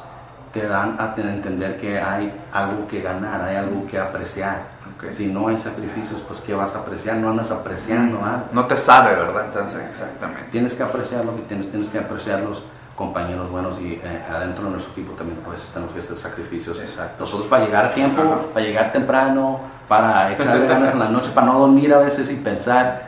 te 0.54 0.68
dan 0.68 0.98
a 1.00 1.16
te- 1.16 1.22
entender 1.22 1.78
que 1.78 2.00
hay 2.00 2.34
algo 2.52 2.88
que 2.88 3.02
ganar, 3.02 3.42
hay 3.42 3.56
algo 3.56 3.86
que 3.88 3.98
apreciar. 3.98 4.64
Ok. 4.98 5.10
Si 5.12 5.28
no 5.28 5.48
hay 5.48 5.58
sacrificios, 5.58 6.22
pues 6.28 6.42
¿qué 6.42 6.54
vas 6.54 6.76
a 6.76 6.80
apreciar? 6.80 7.18
No 7.18 7.30
andas 7.30 7.52
apreciando 7.52 8.18
algo. 8.24 8.46
No 8.52 8.66
te 8.66 8.76
sabe, 8.76 9.16
¿verdad? 9.16 9.46
Entonces, 9.46 9.82
exactamente. 9.90 10.50
Tienes 10.52 10.74
que 10.74 10.84
apreciar 10.84 11.24
lo 11.26 11.36
que 11.36 11.42
tienes, 11.44 11.70
tienes 11.70 11.88
que 11.88 12.00
apreciar 12.00 12.42
los 12.42 12.64
compañeros 12.96 13.50
buenos 13.50 13.80
y 13.80 13.94
eh, 14.04 14.22
adentro 14.30 14.66
de 14.66 14.72
nuestro 14.72 14.92
equipo 14.92 15.14
también 15.14 15.40
pues 15.46 15.62
tenemos 15.74 15.94
que 15.94 16.02
hacer 16.02 16.18
sacrificios. 16.18 16.78
Exacto. 16.80 17.24
Nosotros 17.24 17.48
para 17.48 17.66
llegar 17.66 17.86
a 17.86 17.94
tiempo, 17.94 18.22
Ajá. 18.22 18.38
para 18.54 18.66
llegar 18.66 18.92
temprano, 18.92 19.60
para 19.88 20.34
echarle 20.34 20.68
ganas 20.68 20.94
en 20.94 21.00
la 21.00 21.10
noche, 21.10 21.32
para 21.34 21.48
no 21.48 21.60
dormir 21.60 21.94
a 21.94 21.98
veces 22.00 22.30
y 22.32 22.36
pensar 22.36 23.04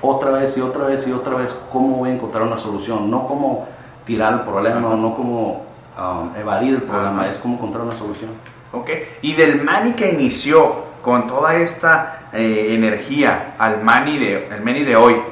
otra 0.00 0.30
vez 0.30 0.56
y 0.56 0.60
otra 0.60 0.84
vez 0.86 1.06
y 1.08 1.12
otra 1.12 1.34
vez 1.36 1.54
cómo 1.72 1.96
voy 1.96 2.10
a 2.10 2.14
encontrar 2.14 2.44
una 2.44 2.56
solución, 2.56 3.10
no 3.10 3.26
como 3.26 3.66
tirar 4.06 4.32
el 4.34 4.40
problema, 4.40 4.86
Ajá. 4.88 4.96
no 4.96 5.14
como 5.14 5.62
um, 5.98 6.34
evadir 6.36 6.74
el 6.74 6.82
problema, 6.82 7.22
Ajá. 7.22 7.30
es 7.30 7.38
como 7.38 7.54
encontrar 7.54 7.82
una 7.82 7.92
solución. 7.92 8.30
Ok, 8.72 8.90
y 9.22 9.34
del 9.34 9.62
Manny 9.62 9.92
que 9.92 10.10
inició 10.10 10.84
con 11.02 11.26
toda 11.26 11.54
esta 11.56 12.30
eh, 12.32 12.74
energía 12.74 13.54
al 13.58 13.82
Manny 13.82 14.18
de, 14.18 14.48
el 14.48 14.62
Manny 14.62 14.84
de 14.84 14.96
hoy, 14.96 15.22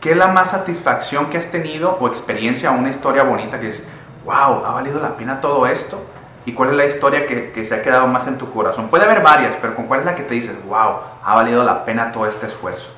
¿qué 0.00 0.10
es 0.10 0.16
la 0.16 0.28
más 0.28 0.50
satisfacción 0.50 1.30
que 1.30 1.38
has 1.38 1.46
tenido 1.46 1.96
o 1.98 2.06
experiencia, 2.08 2.70
una 2.70 2.90
historia 2.90 3.22
bonita 3.22 3.58
que 3.58 3.68
es, 3.68 3.82
wow, 4.24 4.64
ha 4.64 4.72
valido 4.72 5.00
la 5.00 5.16
pena 5.16 5.40
todo 5.40 5.66
esto? 5.66 6.02
¿Y 6.44 6.52
cuál 6.52 6.70
es 6.70 6.76
la 6.76 6.86
historia 6.86 7.26
que, 7.26 7.50
que 7.50 7.64
se 7.64 7.74
ha 7.74 7.82
quedado 7.82 8.06
más 8.06 8.26
en 8.28 8.38
tu 8.38 8.52
corazón? 8.52 8.88
Puede 8.88 9.04
haber 9.04 9.22
varias, 9.22 9.56
pero 9.56 9.74
¿con 9.74 9.86
cuál 9.86 10.00
es 10.00 10.06
la 10.06 10.14
que 10.14 10.22
te 10.22 10.34
dices, 10.34 10.56
wow, 10.66 10.98
ha 11.24 11.34
valido 11.34 11.64
la 11.64 11.84
pena 11.84 12.12
todo 12.12 12.26
este 12.26 12.46
esfuerzo? 12.46 12.90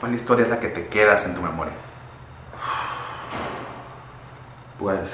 ¿Cuál 0.00 0.14
historia 0.14 0.44
es 0.44 0.50
la 0.50 0.60
que 0.60 0.68
te 0.68 0.88
quedas 0.88 1.24
en 1.24 1.34
tu 1.34 1.40
memoria? 1.40 1.72
Pues 4.78 5.10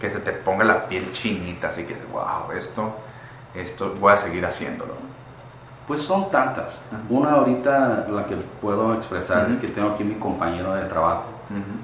Que 0.00 0.10
se 0.10 0.18
te 0.20 0.32
ponga 0.32 0.64
la 0.64 0.86
piel 0.88 1.10
chinita, 1.12 1.68
así 1.68 1.84
que, 1.84 1.96
wow, 2.12 2.52
esto, 2.56 2.92
esto 3.54 3.94
voy 4.00 4.12
a 4.12 4.16
seguir 4.16 4.44
haciéndolo. 4.44 4.94
Pues 5.86 6.02
son 6.02 6.30
tantas. 6.30 6.80
Una 7.10 7.32
ahorita, 7.32 8.06
la 8.08 8.24
que 8.26 8.36
puedo 8.60 8.94
expresar 8.94 9.46
es 9.46 9.56
que 9.56 9.68
tengo 9.68 9.90
aquí 9.90 10.02
mi 10.04 10.14
compañero 10.16 10.74
de 10.74 10.84
trabajo. 10.86 11.24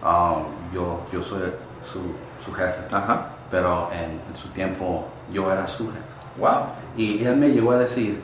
Ah, 0.03 0.37
yo, 0.75 1.01
yo 1.13 1.23
soy 1.23 1.53
su, 1.83 2.01
su 2.45 2.53
jefe, 2.55 2.79
Ajá. 2.95 3.27
pero 3.51 3.91
en, 3.93 4.21
en 4.29 4.37
su 4.37 4.49
tiempo 4.49 5.05
yo 5.33 5.51
era 5.53 5.67
su 5.67 5.87
jefe. 5.87 5.99
Wow. 6.39 6.63
Y 6.97 7.23
él 7.25 7.37
me 7.37 7.49
llegó 7.51 7.73
a 7.73 7.79
decir, 7.79 8.23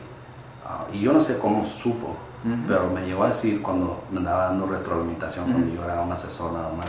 ah, 0.67 0.85
y 0.93 1.01
yo 1.01 1.13
no 1.13 1.23
sé 1.23 1.39
cómo 1.39 1.65
supo, 1.67 2.17
pero 2.69 2.89
me 2.89 3.03
llegó 3.07 3.25
a 3.25 3.29
decir 3.29 3.61
cuando 3.61 4.03
me 4.11 4.19
andaba 4.19 4.45
dando 4.47 4.67
retroalimentación, 4.67 5.51
cuando 5.53 5.75
yo 5.75 5.85
era 5.85 6.01
un 6.01 6.13
asesor 6.13 6.53
nada 6.53 6.71
más, 6.73 6.87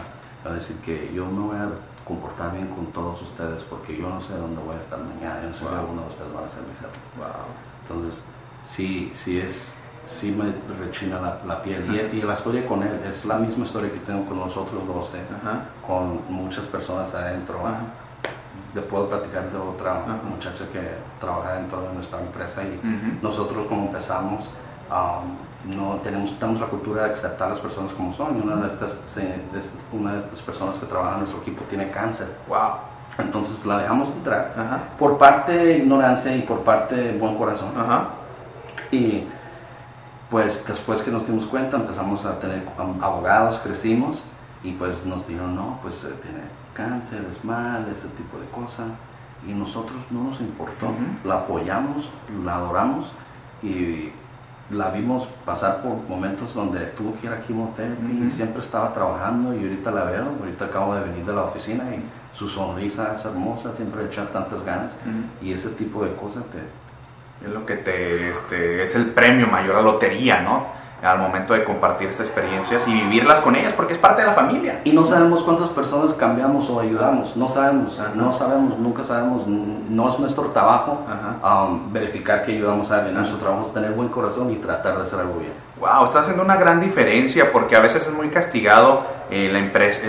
a 0.52 0.54
decir 0.54 0.76
que 0.78 1.12
yo 1.14 1.26
me 1.26 1.40
voy 1.48 1.58
a 1.58 1.70
comportar 2.06 2.54
bien 2.54 2.68
con 2.68 2.86
todos 2.88 3.22
ustedes 3.22 3.64
porque 3.64 3.98
yo 3.98 4.10
no 4.10 4.22
sé 4.22 4.34
dónde 4.38 4.62
voy 4.62 4.76
a 4.76 4.80
estar 4.80 5.00
mañana, 5.00 5.42
yo 5.42 5.48
no 5.50 5.54
sé 5.54 5.60
si 5.60 5.66
Wow. 5.66 5.76
alguno 5.76 6.02
de 6.04 6.08
ustedes 6.10 6.34
van 6.34 6.44
a 6.46 6.50
ser 6.50 6.62
mis. 6.64 6.80
Wow. 7.18 7.28
Entonces, 7.84 8.22
sí, 8.64 9.12
sí 9.14 9.40
es, 9.40 9.74
sí 10.06 10.32
me 10.32 10.54
rechina 10.86 11.20
la, 11.20 11.40
la 11.46 11.62
piel. 11.62 11.86
Y, 12.14 12.18
y 12.18 12.22
la 12.22 12.34
historia 12.34 12.66
con 12.68 12.82
él 12.84 13.02
es 13.06 13.26
la 13.26 13.36
misma 13.38 13.66
historia 13.66 13.92
que 13.92 14.00
tengo 14.00 14.26
con 14.26 14.40
nosotros 14.40 14.82
los 14.88 15.08
sé, 15.10 15.20
Ajá. 15.42 15.66
con 15.86 16.22
muchas 16.30 16.66
personas 16.66 17.14
adentro. 17.14 17.60
Ajá. 17.66 17.80
Le 18.74 18.82
puedo 18.84 19.08
platicar 19.10 19.50
de 19.52 19.58
otra 19.58 20.04
muchacha 20.30 20.66
que 20.72 20.82
trabaja 21.20 21.54
dentro 21.56 21.82
de 21.82 21.94
nuestra 21.94 22.20
empresa 22.22 22.64
y 22.64 22.80
nosotros 23.22 23.66
como 23.68 23.88
empezamos, 23.88 24.50
um, 24.90 25.76
no 25.76 25.96
tenemos, 26.04 26.38
tenemos 26.40 26.62
la 26.62 26.68
cultura 26.68 27.04
de 27.08 27.14
aceptar 27.14 27.48
a 27.48 27.50
las 27.52 27.60
personas 27.60 27.92
como 27.94 28.14
son. 28.14 28.38
Y 28.38 28.42
una 28.42 28.56
de 28.58 28.68
estas, 28.68 28.98
se- 29.06 29.22
de 29.22 29.60
estas- 29.60 29.72
una 29.92 30.14
de 30.14 30.20
estas 30.20 30.42
personas 30.42 30.76
que 30.78 30.86
trabaja 30.86 31.14
en 31.16 31.20
nuestro 31.22 31.42
equipo 31.42 31.64
tiene 31.70 31.90
cáncer. 31.92 32.28
Wow. 32.48 32.72
Entonces 33.18 33.66
la 33.66 33.80
dejamos 33.80 34.10
entrar. 34.10 34.54
Ajá. 34.58 34.80
Por 35.00 35.18
parte 35.18 35.52
de 35.52 35.78
ignorancia 35.80 36.36
y 36.36 36.42
por 36.44 36.60
parte 36.62 36.96
de 36.96 37.18
buen 37.18 37.36
corazón. 37.36 37.70
Ajá. 37.78 38.10
Y 38.92 39.26
pues 40.30 40.64
después 40.68 41.02
que 41.02 41.12
nos 41.12 41.26
dimos 41.28 41.46
cuenta 41.48 41.78
empezamos 41.78 42.26
a 42.26 42.38
tener 42.40 42.68
abogados, 43.02 43.60
crecimos 43.60 44.22
y 44.64 44.74
pues 44.74 45.06
nos 45.06 45.26
dijeron, 45.28 45.56
no, 45.56 45.80
pues 45.82 46.04
eh, 46.04 46.14
tiene 46.22 46.42
cáncer, 46.74 47.26
es 47.32 47.44
mal, 47.46 47.88
ese 47.92 48.08
tipo 48.10 48.38
de 48.38 48.46
cosas. 48.50 48.88
Y 49.48 49.54
nosotros 49.54 49.98
no 50.12 50.24
nos 50.26 50.40
importó, 50.42 50.88
la 51.24 51.36
apoyamos, 51.36 52.10
la 52.44 52.56
adoramos 52.56 53.12
y 53.64 54.12
la 54.70 54.90
vimos 54.90 55.26
pasar 55.46 55.82
por 55.82 55.96
momentos 56.10 56.54
donde 56.54 56.82
tuvo 56.88 57.14
que 57.16 57.28
ir 57.28 57.34
a 57.34 57.40
quimioterapia 57.40 58.10
y 58.10 58.22
Ujú. 58.24 58.32
siempre 58.32 58.62
estaba 58.62 58.94
trabajando 58.94 59.54
y 59.54 59.60
ahorita 59.60 59.92
la 59.92 60.04
veo, 60.04 60.26
ahorita 60.40 60.66
acabo 60.66 60.94
de 60.96 61.02
venir 61.02 61.26
de 61.26 61.34
la 61.34 61.44
oficina 61.44 61.84
y 61.96 62.04
su 62.36 62.50
sonrisa 62.50 63.14
es 63.18 63.24
hermosa, 63.24 63.74
siempre 63.74 64.06
echa 64.06 64.26
tantas 64.32 64.64
ganas 64.66 64.98
y 65.42 65.54
ese 65.54 65.70
tipo 65.70 66.04
de 66.04 66.14
cosas 66.16 66.44
te, 66.52 67.46
Es 67.46 67.54
lo 67.54 67.66
que 67.66 67.78
te, 67.78 68.30
este, 68.32 68.84
es 68.84 68.96
el 68.96 69.12
premio 69.12 69.48
mayor, 69.48 69.76
la 69.76 69.82
lotería, 69.84 70.42
¿no? 70.42 70.66
Al 71.04 71.20
momento 71.20 71.54
de 71.54 71.64
compartir 71.64 72.10
esas 72.10 72.26
experiencias 72.28 72.88
y 72.88 72.92
vivirlas 72.92 73.40
con 73.42 73.56
ellas, 73.56 73.72
porque 73.74 73.94
es 73.94 74.00
parte 74.00 74.22
de 74.24 74.28
la 74.30 74.34
familia. 74.34 74.82
Y 74.84 74.94
no 74.94 75.06
sabemos 75.06 75.44
cuántas 75.44 75.70
personas 75.70 76.14
cambiamos 76.16 76.68
o 76.72 76.80
ayudamos, 76.80 77.36
no 77.38 77.50
sabemos, 77.50 78.00
Ajá. 78.00 78.10
no 78.16 78.34
sabemos, 78.34 78.80
nunca 78.80 79.04
sabemos, 79.04 79.46
no 79.48 80.10
es 80.10 80.18
nuestro 80.20 80.46
trabajo 80.46 81.06
um, 81.44 81.94
verificar 81.94 82.42
que 82.44 82.54
ayudamos 82.54 82.90
a 82.92 82.96
alguien, 82.98 83.14
nuestro 83.16 83.38
trabajo 83.38 83.68
es 83.68 83.74
tener 83.76 83.92
buen 83.92 84.10
corazón 84.10 84.50
y 84.50 84.56
tratar 84.56 84.96
de 84.98 85.04
hacer 85.04 85.20
algo 85.20 85.36
bien. 85.40 85.54
Wow, 85.80 86.06
está 86.06 86.22
haciendo 86.22 86.42
una 86.44 86.56
gran 86.56 86.80
diferencia 86.80 87.52
porque 87.52 87.76
a 87.76 87.82
veces 87.82 88.08
es 88.08 88.12
muy 88.14 88.30
castigado 88.30 89.04
eh, 89.30 89.50
la, 89.52 89.60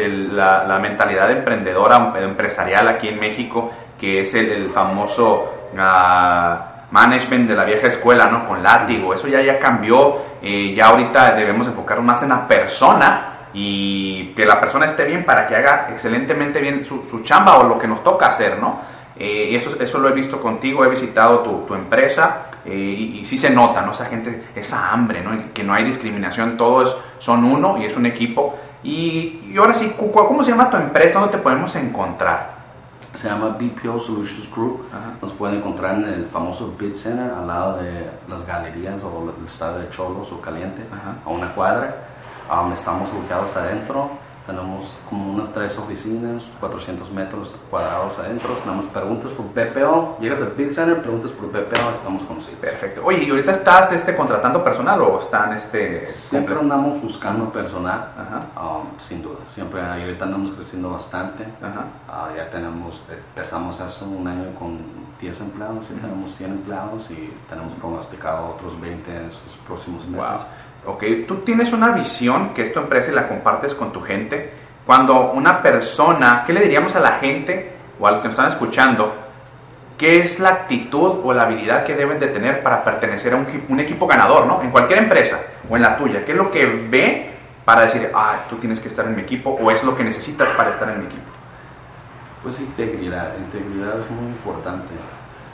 el- 0.02 0.34
la, 0.34 0.64
la 0.64 0.78
mentalidad 0.78 1.30
emprendedora, 1.30 2.14
eh, 2.16 2.24
empresarial 2.24 2.88
aquí 2.88 3.08
en 3.08 3.20
México, 3.20 3.70
que 4.00 4.22
es 4.22 4.32
el, 4.34 4.50
el 4.50 4.70
famoso 4.70 5.44
ah, 5.78 6.67
management 6.90 7.48
de 7.48 7.54
la 7.54 7.64
vieja 7.64 7.88
escuela, 7.88 8.26
¿no? 8.26 8.46
Con 8.46 8.62
látigo. 8.62 9.12
Eso 9.14 9.28
ya, 9.28 9.40
ya 9.42 9.58
cambió. 9.58 10.28
eh, 10.42 10.74
ya 10.74 10.86
ahorita 10.88 11.32
debemos 11.34 11.66
enfocarnos 11.66 12.06
más 12.06 12.22
en 12.22 12.28
la 12.30 12.46
persona 12.46 13.48
y 13.52 14.32
que 14.34 14.44
la 14.44 14.60
persona 14.60 14.86
esté 14.86 15.04
bien 15.04 15.24
para 15.24 15.46
que 15.46 15.56
haga 15.56 15.88
excelentemente 15.90 16.60
bien 16.60 16.84
su, 16.84 17.04
su 17.04 17.20
chamba 17.22 17.58
o 17.58 17.66
lo 17.66 17.78
que 17.78 17.88
nos 17.88 18.02
toca 18.02 18.26
hacer, 18.26 18.58
¿no? 18.58 18.80
Eh, 19.16 19.56
eso, 19.56 19.76
eso 19.82 19.98
lo 19.98 20.08
he 20.08 20.12
visto 20.12 20.40
contigo, 20.40 20.84
he 20.84 20.88
visitado 20.88 21.40
tu, 21.40 21.66
tu 21.66 21.74
empresa 21.74 22.46
eh, 22.64 22.72
y, 22.72 23.24
sí 23.24 23.36
se 23.36 23.50
nota, 23.50 23.82
¿no? 23.82 23.90
Esa 23.90 24.04
gente, 24.04 24.44
esa 24.54 24.92
hambre, 24.92 25.22
¿no? 25.22 25.52
Que 25.52 25.64
no 25.64 25.74
hay 25.74 25.82
discriminación, 25.84 26.56
todos 26.56 26.96
son 27.18 27.44
uno 27.44 27.78
y 27.78 27.86
es 27.86 27.96
un 27.96 28.06
equipo. 28.06 28.56
Y, 28.84 29.40
y 29.52 29.56
ahora 29.58 29.74
sí, 29.74 29.92
¿cómo 29.96 30.44
se 30.44 30.50
llama 30.50 30.70
tu 30.70 30.76
empresa? 30.76 31.18
¿Dónde 31.18 31.36
te 31.36 31.42
podemos 31.42 31.74
encontrar? 31.74 32.57
Se 33.14 33.28
llama 33.28 33.48
BPO 33.58 33.98
Solutions 34.00 34.50
Group, 34.54 34.86
Ajá. 34.92 35.14
nos 35.20 35.32
pueden 35.32 35.56
encontrar 35.58 35.96
en 35.96 36.04
el 36.04 36.26
famoso 36.26 36.72
Bid 36.78 36.94
Center 36.94 37.30
al 37.32 37.46
lado 37.46 37.78
de 37.78 38.08
las 38.28 38.46
galerías 38.46 39.02
o 39.02 39.32
el 39.38 39.46
estadio 39.46 39.78
de 39.80 39.88
Cholos 39.88 40.30
o 40.30 40.40
Caliente, 40.40 40.82
Ajá. 40.92 41.14
a 41.24 41.28
una 41.30 41.52
cuadra. 41.54 41.96
Um, 42.50 42.72
estamos 42.72 43.10
ubicados 43.12 43.56
adentro, 43.56 44.10
tenemos 44.48 44.88
como 45.10 45.34
unas 45.34 45.52
tres 45.52 45.76
oficinas, 45.78 46.42
400 46.58 47.10
metros 47.12 47.54
cuadrados 47.70 48.18
adentro. 48.18 48.56
Nada 48.64 48.78
más 48.78 48.86
preguntas 48.86 49.30
por 49.32 49.46
PPO, 49.48 50.16
llegas 50.20 50.40
al 50.40 50.52
Bid 50.52 50.72
Center, 50.72 51.02
preguntas 51.02 51.30
por 51.32 51.50
PPO, 51.50 51.90
estamos 51.92 52.22
conocidos. 52.22 52.58
Perfecto. 52.58 53.02
Oye, 53.04 53.24
¿y 53.24 53.30
ahorita 53.30 53.52
estás 53.52 53.92
este, 53.92 54.16
contratando 54.16 54.64
personal 54.64 55.02
o 55.02 55.20
están 55.20 55.52
este, 55.52 56.06
Siempre 56.06 56.54
andamos 56.54 57.02
buscando 57.02 57.52
personal, 57.52 58.08
Ajá. 58.16 58.46
um, 58.58 58.98
sin 58.98 59.22
duda. 59.22 59.40
Siempre, 59.48 59.82
ahorita 59.82 60.24
andamos 60.24 60.52
creciendo 60.52 60.90
bastante. 60.90 61.44
Ajá. 61.60 61.84
Ah, 62.08 62.28
ya 62.34 62.48
tenemos, 62.50 63.02
empezamos 63.10 63.78
hace 63.78 64.02
un 64.02 64.26
año 64.26 64.54
con 64.58 64.78
10 65.20 65.40
empleados, 65.42 65.90
ya 65.90 66.00
tenemos 66.00 66.34
100 66.34 66.50
empleados 66.52 67.10
y 67.10 67.34
tenemos 67.50 67.74
pronosticado 67.74 68.54
otros 68.54 68.80
20 68.80 69.14
en 69.14 69.24
estos 69.26 69.58
próximos 69.66 70.06
meses. 70.06 70.26
Wow. 70.26 70.40
Ok, 70.86 71.04
tú 71.26 71.36
tienes 71.36 71.72
una 71.72 71.90
visión 71.90 72.54
que 72.54 72.62
es 72.62 72.76
empresa 72.76 73.10
y 73.10 73.14
la 73.14 73.28
compartes 73.28 73.74
con 73.74 73.92
tu 73.92 74.00
gente. 74.00 74.52
Cuando 74.86 75.32
una 75.32 75.62
persona, 75.62 76.44
¿qué 76.46 76.52
le 76.52 76.60
diríamos 76.60 76.96
a 76.96 77.00
la 77.00 77.12
gente 77.18 77.72
o 78.00 78.06
a 78.06 78.10
los 78.10 78.20
que 78.20 78.28
nos 78.28 78.34
están 78.34 78.50
escuchando? 78.50 79.14
¿Qué 79.98 80.20
es 80.20 80.38
la 80.38 80.50
actitud 80.50 81.20
o 81.24 81.32
la 81.34 81.42
habilidad 81.42 81.84
que 81.84 81.94
deben 81.94 82.18
de 82.18 82.28
tener 82.28 82.62
para 82.62 82.84
pertenecer 82.84 83.34
a 83.34 83.36
un, 83.36 83.46
un 83.68 83.80
equipo 83.80 84.06
ganador, 84.06 84.46
¿no? 84.46 84.62
En 84.62 84.70
cualquier 84.70 85.00
empresa 85.00 85.40
o 85.68 85.76
en 85.76 85.82
la 85.82 85.96
tuya. 85.96 86.24
¿Qué 86.24 86.32
es 86.32 86.38
lo 86.38 86.50
que 86.50 86.64
ve 86.64 87.30
para 87.64 87.82
decir, 87.82 88.10
ah, 88.14 88.44
tú 88.48 88.56
tienes 88.56 88.80
que 88.80 88.88
estar 88.88 89.04
en 89.04 89.16
mi 89.16 89.22
equipo 89.22 89.50
o 89.50 89.70
es 89.70 89.82
lo 89.82 89.94
que 89.94 90.04
necesitas 90.04 90.50
para 90.52 90.70
estar 90.70 90.88
en 90.88 91.00
mi 91.00 91.06
equipo? 91.06 91.30
Pues 92.42 92.60
integridad, 92.60 93.36
integridad 93.36 94.00
es 94.00 94.10
muy 94.10 94.28
importante. 94.28 94.94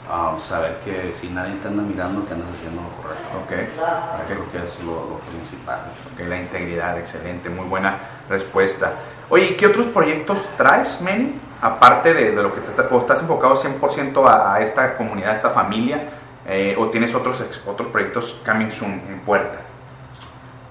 Ah, 0.09 0.35
saber 0.39 0.79
que 0.83 1.13
si 1.13 1.29
nadie 1.29 1.55
te 1.55 1.67
anda 1.67 1.81
mirando 1.81 2.25
que 2.27 2.33
andas 2.33 2.49
haciendo 2.53 2.81
lo 2.81 2.89
correcto. 3.01 3.37
Ok. 3.43 4.27
Creo 4.27 4.51
que 4.51 4.57
es 4.59 4.79
lo, 4.83 5.09
lo 5.09 5.19
principal. 5.31 5.79
Ok, 6.13 6.27
la 6.27 6.37
integridad, 6.37 6.97
excelente, 6.99 7.49
muy 7.49 7.65
buena 7.67 7.97
respuesta. 8.29 8.93
Oye, 9.29 9.51
¿y 9.51 9.53
qué 9.55 9.67
otros 9.67 9.87
proyectos 9.87 10.47
traes, 10.57 11.01
Manny? 11.01 11.39
Aparte 11.61 12.13
de, 12.13 12.31
de 12.31 12.43
lo 12.43 12.53
que 12.53 12.61
estás, 12.61 12.85
o 12.91 12.97
estás 12.99 13.21
enfocado 13.21 13.55
100% 13.55 14.27
a, 14.27 14.53
a 14.53 14.61
esta 14.61 14.95
comunidad, 14.97 15.31
a 15.31 15.35
esta 15.35 15.49
familia, 15.49 16.09
eh, 16.45 16.75
o 16.77 16.89
tienes 16.89 17.15
otros, 17.15 17.43
otros 17.65 17.87
proyectos 17.89 18.39
coming 18.45 18.69
soon 18.69 19.01
en 19.09 19.19
puerta. 19.21 19.59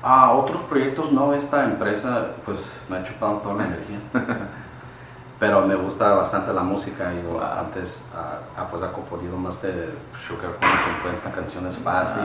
Ah, 0.03 0.33
otros 0.33 0.63
proyectos 0.65 1.11
no, 1.11 1.35
esta 1.35 1.65
empresa 1.65 2.29
pues 2.45 2.61
me 2.89 2.99
ha 2.99 3.05
chupado 3.05 3.39
toda 3.39 3.55
la 3.57 3.65
energía. 3.65 3.99
pero 5.45 5.61
me 5.67 5.75
gusta 5.75 6.15
bastante 6.15 6.55
la 6.55 6.63
música. 6.63 7.13
Yo 7.13 7.39
antes 7.43 8.03
ah, 8.17 8.39
ah, 8.57 8.67
pues 8.71 8.83
he 8.83 8.93
componido 8.93 9.37
más 9.37 9.61
de, 9.61 9.91
yo 10.27 10.39
creo 10.39 10.59
que 10.59 10.67
unas 10.67 10.85
50 11.03 11.33
canciones 11.33 11.77
fácil. 11.85 12.23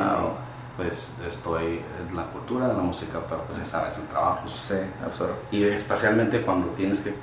Pues 0.78 1.14
estoy 1.28 1.82
en 2.00 2.16
la 2.16 2.24
cultura 2.28 2.70
de 2.70 2.76
la 2.76 2.82
música, 2.82 3.20
pero 3.28 3.42
pues 3.42 3.60
ya 3.60 3.66
sabes, 3.66 3.98
el 3.98 4.04
trabajo. 4.04 4.48
Sí, 4.48 4.76
absorbo. 5.06 5.34
Y 5.52 5.66
especialmente 5.66 6.42
cuando 6.44 6.68
tienes 6.70 7.02
que 7.02 7.14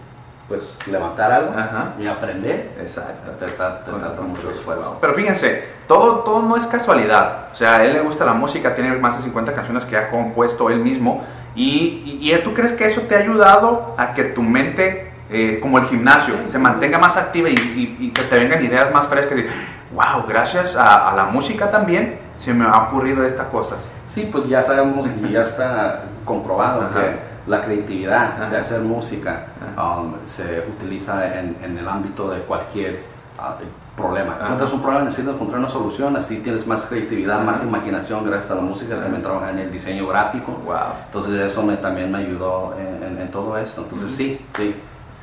pues 0.46 0.78
levantar 0.86 1.32
algo 1.32 1.58
Ajá. 1.58 1.94
y 1.98 2.06
aprender, 2.06 2.76
Exacto. 2.78 3.30
te 3.32 3.46
trata 3.46 4.20
mucho 4.20 4.50
esfuerzo. 4.50 4.98
Pero 5.00 5.14
fíjense, 5.14 5.64
todo, 5.88 6.18
todo 6.18 6.42
no 6.42 6.56
es 6.58 6.66
casualidad. 6.66 7.48
O 7.52 7.56
sea, 7.56 7.76
a 7.76 7.78
él 7.78 7.94
le 7.94 8.00
gusta 8.02 8.26
la 8.26 8.34
música, 8.34 8.74
tiene 8.74 8.92
más 8.98 9.16
de 9.16 9.22
50 9.22 9.54
canciones 9.54 9.86
que 9.86 9.96
ha 9.96 10.10
compuesto 10.10 10.68
él 10.68 10.80
mismo. 10.80 11.24
Y, 11.54 12.20
y, 12.20 12.34
y 12.34 12.42
tú 12.42 12.52
crees 12.52 12.74
que 12.74 12.84
eso 12.84 13.00
te 13.02 13.16
ha 13.16 13.20
ayudado 13.20 13.94
a 13.96 14.12
que 14.12 14.24
tu 14.24 14.42
mente, 14.42 15.05
eh, 15.30 15.58
como 15.60 15.78
el 15.78 15.84
gimnasio, 15.86 16.34
se 16.48 16.58
mantenga 16.58 16.98
más 16.98 17.16
activa 17.16 17.48
y, 17.48 17.54
y- 17.54 17.96
y 18.06 18.10
que 18.10 18.22
te 18.22 18.38
vengan 18.38 18.64
ideas 18.64 18.92
más 18.92 19.06
frescas 19.08 19.36
de, 19.36 19.48
wow, 19.94 20.24
gracias 20.28 20.76
a, 20.76 21.10
a 21.10 21.16
la 21.16 21.24
música 21.24 21.70
también 21.70 22.18
se 22.38 22.52
me 22.54 22.64
ha 22.66 22.76
ocurrido 22.88 23.24
estas 23.24 23.46
cosas. 23.48 23.88
Sí, 24.06 24.28
pues 24.30 24.48
ya 24.48 24.62
sabemos 24.62 25.08
y 25.26 25.32
ya 25.32 25.42
está 25.42 26.02
comprobado 26.24 26.82
Ajá. 26.82 27.00
que 27.00 27.16
la 27.46 27.62
creatividad 27.64 28.32
Ajá. 28.34 28.50
de 28.50 28.58
hacer 28.58 28.80
música 28.80 29.46
Ajá. 29.76 29.98
um, 30.00 30.14
se 30.26 30.64
utiliza 30.68 31.38
en, 31.38 31.56
en 31.62 31.78
el 31.78 31.88
ámbito 31.88 32.30
de 32.30 32.40
cualquier 32.40 33.02
ah, 33.38 33.56
problema. 33.96 34.32
Ajá. 34.34 34.42
Encuentras 34.42 34.72
un 34.74 34.82
problema, 34.82 35.04
necesitas 35.04 35.34
encontrar 35.34 35.60
una 35.60 35.68
solución, 35.68 36.16
así 36.16 36.38
tienes 36.40 36.66
más 36.66 36.84
creatividad, 36.86 37.40
más 37.40 37.62
imaginación 37.62 38.24
gracias 38.24 38.50
a 38.50 38.56
la 38.56 38.62
música. 38.62 38.96
También 39.00 39.22
trabaja 39.22 39.50
en 39.50 39.58
el 39.58 39.72
diseño 39.72 40.06
gráfico. 40.06 40.52
Wow. 40.64 40.74
Entonces 41.06 41.40
eso 41.40 41.62
me, 41.62 41.76
también 41.78 42.12
me 42.12 42.18
ayudó 42.18 42.74
en, 42.78 43.02
en- 43.02 43.20
en 43.20 43.30
todo 43.30 43.56
esto. 43.58 43.82
Entonces 43.82 44.10
sí, 44.10 44.44
sí. 44.56 44.74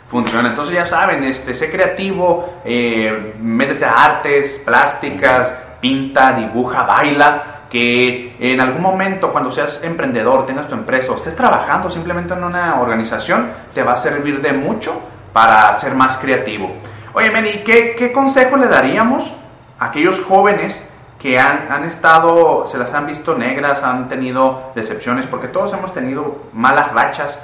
Funciona. 0.08 0.50
Entonces 0.50 0.76
ya 0.76 0.86
saben, 0.86 1.24
este, 1.24 1.54
sé 1.54 1.70
creativo, 1.70 2.62
eh, 2.66 3.36
métete 3.40 3.86
a 3.86 3.92
artes, 3.92 4.62
plásticas, 4.66 5.58
pinta, 5.80 6.32
dibuja, 6.32 6.84
baila, 6.84 7.64
que 7.70 8.36
en 8.40 8.62
algún 8.62 8.82
momento 8.82 9.32
cuando 9.32 9.52
seas 9.52 9.84
emprendedor, 9.84 10.46
tengas 10.46 10.68
tu 10.68 10.76
empresa 10.76 11.12
o 11.12 11.16
estés 11.16 11.36
trabajando 11.36 11.90
simplemente 11.90 12.34
en 12.34 12.44
una 12.44 12.80
organización, 12.80 13.52
te 13.74 13.82
va 13.82 13.94
a 13.94 13.98
servir 13.98 14.42
de 14.42 14.54
mucho 14.54 15.02
para 15.34 15.78
ser 15.80 15.96
más 15.96 16.18
creativo. 16.18 16.72
Oye, 17.14 17.32
Meni, 17.32 17.64
¿qué, 17.66 17.96
qué 17.98 18.12
consejo 18.12 18.58
le 18.58 18.68
daríamos 18.68 19.32
a 19.80 19.86
aquellos 19.86 20.22
jóvenes 20.22 20.80
que 21.24 21.40
han, 21.40 21.72
han 21.72 21.86
estado, 21.86 22.68
se 22.68 22.78
las 22.78 22.94
han 22.94 23.08
visto 23.08 23.34
negras, 23.34 23.82
han 23.82 24.08
tenido 24.08 24.72
decepciones, 24.76 25.26
porque 25.26 25.48
todos 25.48 25.74
hemos 25.74 25.94
tenido 25.94 26.50
malas 26.54 26.92
rachas, 26.92 27.40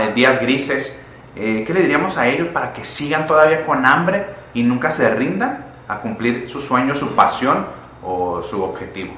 eh, 0.00 0.12
días 0.14 0.40
grises. 0.40 0.96
Eh, 1.38 1.64
¿Qué 1.66 1.74
le 1.74 1.82
diríamos 1.82 2.16
a 2.16 2.26
ellos 2.28 2.48
para 2.48 2.72
que 2.72 2.82
sigan 2.86 3.26
todavía 3.26 3.62
con 3.62 3.84
hambre 3.84 4.24
y 4.54 4.62
nunca 4.62 4.90
se 4.90 5.06
rindan 5.10 5.66
a 5.86 5.98
cumplir 6.00 6.48
su 6.48 6.60
sueño, 6.60 6.94
su 6.94 7.14
pasión 7.14 7.66
o 8.02 8.42
su 8.42 8.62
objetivo? 8.62 9.12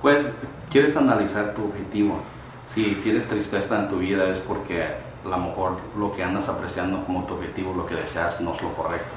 Pues 0.00 0.32
quieres 0.70 0.96
analizar 0.96 1.54
tu 1.54 1.64
objetivo. 1.64 2.20
Si 2.66 3.00
tienes 3.02 3.26
tristeza 3.26 3.80
en 3.80 3.88
tu 3.88 3.98
vida 3.98 4.28
es 4.28 4.38
porque 4.38 4.84
a 4.84 5.28
lo 5.28 5.38
mejor 5.38 5.78
lo 5.98 6.12
que 6.12 6.22
andas 6.22 6.48
apreciando 6.48 7.04
como 7.04 7.24
tu 7.24 7.34
objetivo, 7.34 7.74
lo 7.74 7.84
que 7.84 7.96
deseas, 7.96 8.40
no 8.40 8.52
es 8.52 8.62
lo 8.62 8.72
correcto. 8.74 9.12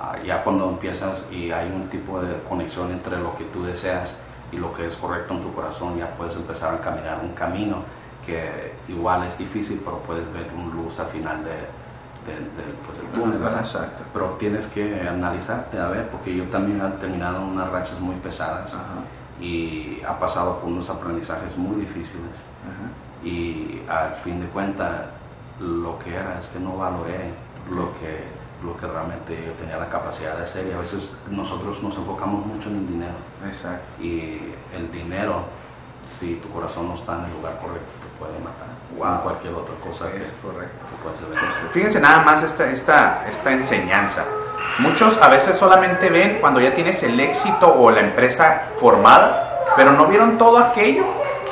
Ah, 0.00 0.16
ya 0.26 0.42
cuando 0.42 0.68
empiezas 0.68 1.28
y 1.30 1.52
hay 1.52 1.70
un 1.70 1.88
tipo 1.88 2.20
de 2.20 2.34
conexión 2.48 2.90
entre 2.90 3.18
lo 3.18 3.36
que 3.36 3.44
tú 3.44 3.62
deseas 3.62 4.16
y 4.50 4.56
lo 4.56 4.74
que 4.74 4.86
es 4.86 4.96
correcto 4.96 5.34
en 5.34 5.42
tu 5.42 5.54
corazón, 5.54 5.96
ya 5.96 6.08
puedes 6.16 6.34
empezar 6.34 6.74
a 6.74 6.80
caminar 6.80 7.20
un 7.22 7.32
camino 7.34 7.84
que 8.26 8.72
igual 8.88 9.24
es 9.26 9.36
difícil, 9.38 9.80
pero 9.84 9.98
puedes 9.98 10.30
ver 10.32 10.50
un 10.56 10.70
luz 10.70 10.98
al 11.00 11.06
final 11.08 11.42
de, 11.44 11.50
de- 11.50 12.38
de, 12.38 12.72
pues, 12.86 12.98
el 12.98 13.06
túnel, 13.06 13.36
Ajá, 13.36 13.44
¿verdad? 13.44 13.60
exacto. 13.60 14.02
Pero 14.12 14.26
tienes 14.38 14.66
que 14.68 15.08
analizarte, 15.08 15.78
a 15.78 15.88
ver, 15.88 16.08
porque 16.08 16.34
yo 16.36 16.44
también 16.44 16.80
he 16.80 17.00
terminado 17.00 17.42
unas 17.42 17.68
rachas 17.70 17.98
muy 18.00 18.14
pesadas 18.16 18.72
y 19.40 20.00
ha 20.06 20.18
pasado 20.18 20.58
por 20.60 20.68
unos 20.68 20.88
aprendizajes 20.88 21.56
muy 21.56 21.80
difíciles 21.80 22.30
y 23.24 23.82
al 23.88 24.14
fin 24.16 24.40
de 24.40 24.46
cuentas 24.48 25.02
lo 25.60 25.98
que 25.98 26.14
era 26.14 26.38
es 26.38 26.46
que 26.48 26.58
no 26.58 26.76
valoré 26.76 27.30
lo 27.70 27.92
que 27.94 28.42
lo 28.64 28.76
que 28.76 28.86
realmente 28.86 29.36
yo 29.44 29.52
tenía 29.54 29.76
la 29.76 29.88
capacidad 29.88 30.36
de 30.36 30.44
hacer 30.44 30.68
y 30.68 30.72
a 30.72 30.78
veces 30.78 31.12
nosotros 31.28 31.82
nos 31.82 31.96
enfocamos 31.96 32.46
mucho 32.46 32.68
en 32.68 32.76
el 32.76 32.86
dinero 32.86 33.14
Exacto. 33.44 33.82
y 34.00 34.38
el 34.72 34.90
dinero 34.92 35.42
si 36.06 36.34
tu 36.36 36.48
corazón 36.50 36.88
no 36.88 36.94
está 36.94 37.18
en 37.18 37.24
el 37.24 37.32
lugar 37.32 37.58
correcto 37.60 37.92
te 38.00 38.18
puede 38.18 38.38
matar 38.38 38.72
Wow. 38.96 39.22
cualquier 39.22 39.54
otra 39.54 39.74
cosa 39.82 40.10
que, 40.12 40.22
Es 40.22 40.32
correcto. 40.42 40.76
que 41.02 41.18
ser 41.18 41.28
beneficiosa. 41.28 41.68
Fíjense 41.72 42.00
nada 42.00 42.18
más 42.20 42.42
esta, 42.42 42.70
esta, 42.70 43.24
esta 43.28 43.50
enseñanza. 43.52 44.24
Muchos 44.78 45.18
a 45.20 45.28
veces 45.28 45.56
solamente 45.56 46.10
ven 46.10 46.38
cuando 46.40 46.60
ya 46.60 46.74
tienes 46.74 47.02
el 47.02 47.18
éxito 47.18 47.72
o 47.74 47.90
la 47.90 48.00
empresa 48.00 48.64
formada, 48.76 49.62
pero 49.76 49.92
no 49.92 50.06
vieron 50.06 50.36
todo 50.36 50.58
aquello 50.58 51.04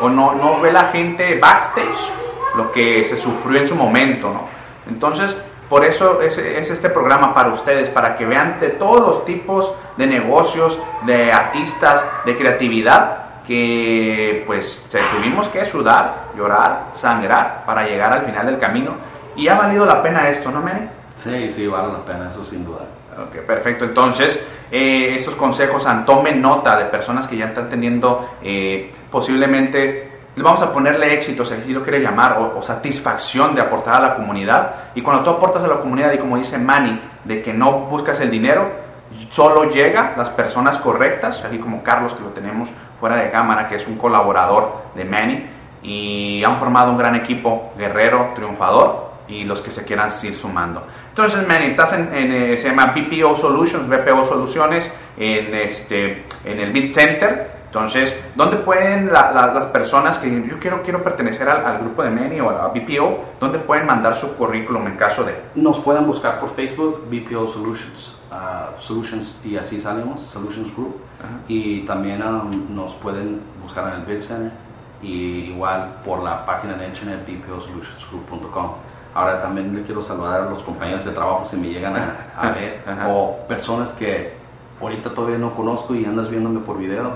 o 0.02 0.08
no, 0.10 0.34
no 0.34 0.60
ve 0.60 0.70
la 0.70 0.86
gente 0.86 1.38
backstage 1.38 2.12
lo 2.56 2.70
que 2.72 3.04
se 3.06 3.16
sufrió 3.16 3.60
en 3.60 3.66
su 3.68 3.74
momento, 3.74 4.28
¿no? 4.30 4.42
Entonces, 4.88 5.36
por 5.68 5.84
eso 5.84 6.20
es, 6.20 6.36
es 6.36 6.70
este 6.70 6.90
programa 6.90 7.32
para 7.32 7.52
ustedes, 7.52 7.88
para 7.88 8.16
que 8.16 8.26
vean 8.26 8.58
de 8.60 8.70
todos 8.70 9.00
los 9.00 9.24
tipos 9.24 9.72
de 9.96 10.06
negocios, 10.06 10.78
de 11.06 11.32
artistas, 11.32 12.04
de 12.24 12.36
creatividad, 12.36 13.19
que 13.50 14.44
pues 14.46 14.88
tuvimos 15.12 15.48
que 15.48 15.64
sudar, 15.64 16.28
llorar, 16.36 16.90
sangrar 16.92 17.64
para 17.66 17.82
llegar 17.82 18.16
al 18.16 18.24
final 18.24 18.46
del 18.46 18.60
camino. 18.60 18.92
Y 19.34 19.48
ha 19.48 19.56
valido 19.56 19.84
la 19.84 20.00
pena 20.00 20.28
esto, 20.28 20.52
¿no, 20.52 20.60
Manny? 20.60 20.88
sí 21.16 21.50
sí 21.50 21.66
vale 21.66 21.92
la 21.92 22.04
pena 22.04 22.30
eso 22.30 22.44
sin 22.44 22.64
duda 22.64 22.86
Ok, 23.18 23.44
perfecto. 23.44 23.84
Entonces, 23.84 24.40
eh, 24.70 25.16
estos 25.16 25.34
consejos, 25.34 25.84
tomen 26.06 26.40
nota 26.40 26.76
de 26.78 26.84
personas 26.84 27.26
que 27.26 27.36
ya 27.36 27.46
están 27.46 27.68
teniendo 27.68 28.36
eh, 28.40 28.92
posiblemente, 29.10 30.20
vamos 30.36 30.62
a 30.62 30.72
ponerle 30.72 31.12
éxito, 31.12 31.44
si 31.44 31.54
así 31.54 31.72
lo 31.72 31.82
quiere 31.82 32.00
llamar, 32.00 32.38
o, 32.38 32.56
o 32.56 32.62
satisfacción 32.62 33.56
de 33.56 33.62
aportar 33.62 33.96
a 33.96 34.10
la 34.10 34.14
comunidad. 34.14 34.92
Y 34.94 35.02
cuando 35.02 35.24
tú 35.24 35.30
aportas 35.30 35.64
a 35.64 35.66
la 35.66 35.80
comunidad, 35.80 36.12
y 36.12 36.18
como 36.18 36.38
dice 36.38 36.56
Manny, 36.56 36.98
de 37.24 37.42
que 37.42 37.52
no 37.52 37.86
buscas 37.86 38.20
el 38.20 38.30
dinero, 38.30 38.70
solo 39.30 39.64
llega 39.64 40.14
las 40.16 40.30
personas 40.30 40.78
correctas, 40.78 41.42
así 41.44 41.58
como 41.58 41.82
Carlos, 41.82 42.14
que 42.14 42.22
lo 42.22 42.30
tenemos 42.30 42.70
fuera 42.98 43.16
de 43.16 43.30
cámara, 43.30 43.68
que 43.68 43.76
es 43.76 43.86
un 43.86 43.96
colaborador 43.96 44.82
de 44.94 45.04
Manny, 45.04 45.46
y 45.82 46.44
han 46.44 46.56
formado 46.56 46.92
un 46.92 46.98
gran 46.98 47.14
equipo 47.14 47.72
guerrero, 47.76 48.32
triunfador, 48.34 49.10
y 49.28 49.44
los 49.44 49.60
que 49.60 49.70
se 49.70 49.84
quieran 49.84 50.10
ir 50.22 50.34
sumando. 50.34 50.84
Entonces, 51.08 51.46
Manny, 51.46 51.66
estás 51.66 51.92
en, 51.92 52.10
eh, 52.12 52.56
se 52.56 52.68
llama 52.68 52.94
BPO 52.94 53.36
Solutions, 53.36 53.88
BPO 53.88 54.24
Soluciones, 54.24 54.90
en, 55.16 55.54
este, 55.54 56.24
en 56.44 56.60
el 56.60 56.72
Bit 56.72 56.92
Center. 56.92 57.59
Entonces, 57.70 58.12
¿dónde 58.34 58.56
pueden 58.56 59.12
la- 59.12 59.30
la- 59.30 59.52
las 59.54 59.66
personas 59.66 60.18
que 60.18 60.26
dicen, 60.26 60.48
yo 60.50 60.58
quiero, 60.58 60.82
quiero 60.82 61.04
pertenecer 61.04 61.48
al, 61.48 61.64
al 61.64 61.78
grupo 61.78 62.02
de 62.02 62.10
Manny 62.10 62.40
o 62.40 62.50
a 62.50 62.52
la 62.52 62.66
BPO, 62.68 63.36
dónde 63.38 63.60
pueden 63.60 63.86
mandar 63.86 64.16
su 64.16 64.34
currículum 64.34 64.88
en 64.88 64.96
caso 64.96 65.22
de... 65.22 65.36
Nos 65.54 65.78
pueden 65.78 66.04
buscar 66.04 66.40
por 66.40 66.50
Facebook, 66.56 67.04
BPO 67.08 67.46
Solutions, 67.46 68.18
ah, 68.32 68.70
Solutions 68.78 69.38
y 69.44 69.56
así 69.56 69.80
salimos, 69.80 70.20
Solutions 70.22 70.74
Group. 70.74 70.96
Ajá. 71.20 71.28
Y 71.46 71.82
también 71.86 72.20
um, 72.26 72.74
nos 72.74 72.92
pueden 72.94 73.40
buscar 73.62 73.86
en 73.86 74.00
el 74.00 74.06
Bid 74.06 74.20
Center 74.22 74.50
y 75.00 75.52
igual 75.52 75.92
por 76.04 76.24
la 76.24 76.44
página 76.44 76.74
de 76.74 76.86
internet 76.88 77.20
bposolutionsgroup.com. 77.24 78.70
Ahora 79.14 79.40
también 79.42 79.74
le 79.74 79.82
quiero 79.82 80.02
saludar 80.02 80.40
a 80.42 80.50
los 80.50 80.62
compañeros 80.64 81.04
de 81.04 81.12
trabajo 81.12 81.44
si 81.46 81.56
me 81.56 81.68
llegan 81.68 81.96
a, 81.96 82.16
a 82.36 82.50
ver 82.50 82.82
Ajá. 82.86 83.08
o 83.08 83.38
personas 83.48 83.92
que 83.92 84.34
ahorita 84.80 85.10
todavía 85.10 85.38
no 85.38 85.54
conozco 85.54 85.94
y 85.94 86.04
andas 86.04 86.28
viéndome 86.28 86.60
por 86.60 86.78
video. 86.78 87.12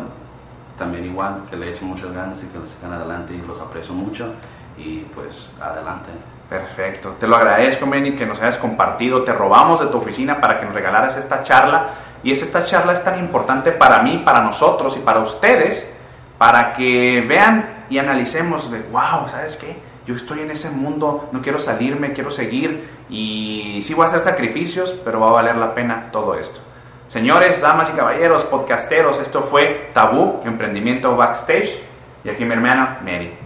También 0.79 1.05
igual 1.05 1.43
que 1.49 1.57
le 1.57 1.71
echen 1.71 1.89
muchas 1.89 2.13
ganas 2.13 2.43
y 2.43 2.47
que 2.49 2.59
les 2.59 2.71
sigan 2.71 2.93
adelante 2.93 3.33
y 3.35 3.41
los 3.47 3.61
aprecio 3.61 3.95
mucho 3.95 4.33
y 4.77 5.01
pues 5.15 5.53
adelante. 5.61 6.11
Perfecto, 6.49 7.13
te 7.19 7.27
lo 7.27 7.37
agradezco, 7.37 7.87
Manny, 7.87 8.15
que 8.17 8.27
nos 8.27 8.41
hayas 8.41 8.59
compartido. 8.59 9.23
Te 9.25 9.33
robamos 9.33 9.81
de 9.81 9.87
tu 9.87 9.99
oficina 9.99 10.41
para 10.41 10.59
que 10.59 10.67
nos 10.67 10.75
regalaras 10.75 11.17
esta 11.17 11.43
charla. 11.43 11.91
Y 12.23 12.33
es- 12.33 12.43
esta 12.43 12.65
charla 12.65 12.93
es 12.93 13.03
tan 13.05 13.19
importante 13.19 13.73
para 13.73 14.03
mí, 14.03 14.23
para 14.25 14.41
nosotros 14.41 14.97
y 14.97 15.01
para 15.01 15.21
ustedes, 15.21 15.91
para 16.39 16.73
que 16.73 17.25
vean 17.27 17.85
y 17.89 17.99
analicemos 17.99 18.71
de, 18.71 18.81
wow, 18.91 19.29
¿sabes 19.29 19.57
qué? 19.57 19.77
Yo 20.07 20.15
estoy 20.17 20.41
en 20.41 20.51
ese 20.51 20.71
mundo, 20.71 21.29
no 21.33 21.41
quiero 21.41 21.59
salirme, 21.59 22.13
quiero 22.13 22.31
seguir 22.31 22.91
y 23.09 23.81
sí 23.83 23.95
voy 23.95 24.05
a 24.05 24.09
hacer 24.09 24.21
sacrificios, 24.21 24.95
pero 25.05 25.21
va 25.21 25.29
a 25.29 25.33
valer 25.33 25.57
la 25.57 25.73
pena 25.75 26.11
todo 26.11 26.35
esto. 26.35 26.61
Señores, 27.09 27.61
damas 27.61 27.91
y 27.91 27.93
caballeros, 27.93 28.45
podcasteros, 28.45 29.19
esto 29.21 29.43
fue 29.43 29.91
Tabú, 29.93 30.41
Emprendimiento 30.45 31.15
Backstage. 31.17 31.83
Y 32.25 32.31
aquí 32.31 32.45
mi 32.45 32.53
hermana, 32.55 33.01
Mary. 33.05 33.37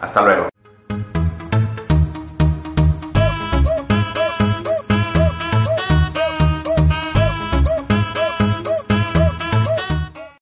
Hasta 0.00 0.20
luego. 0.22 0.51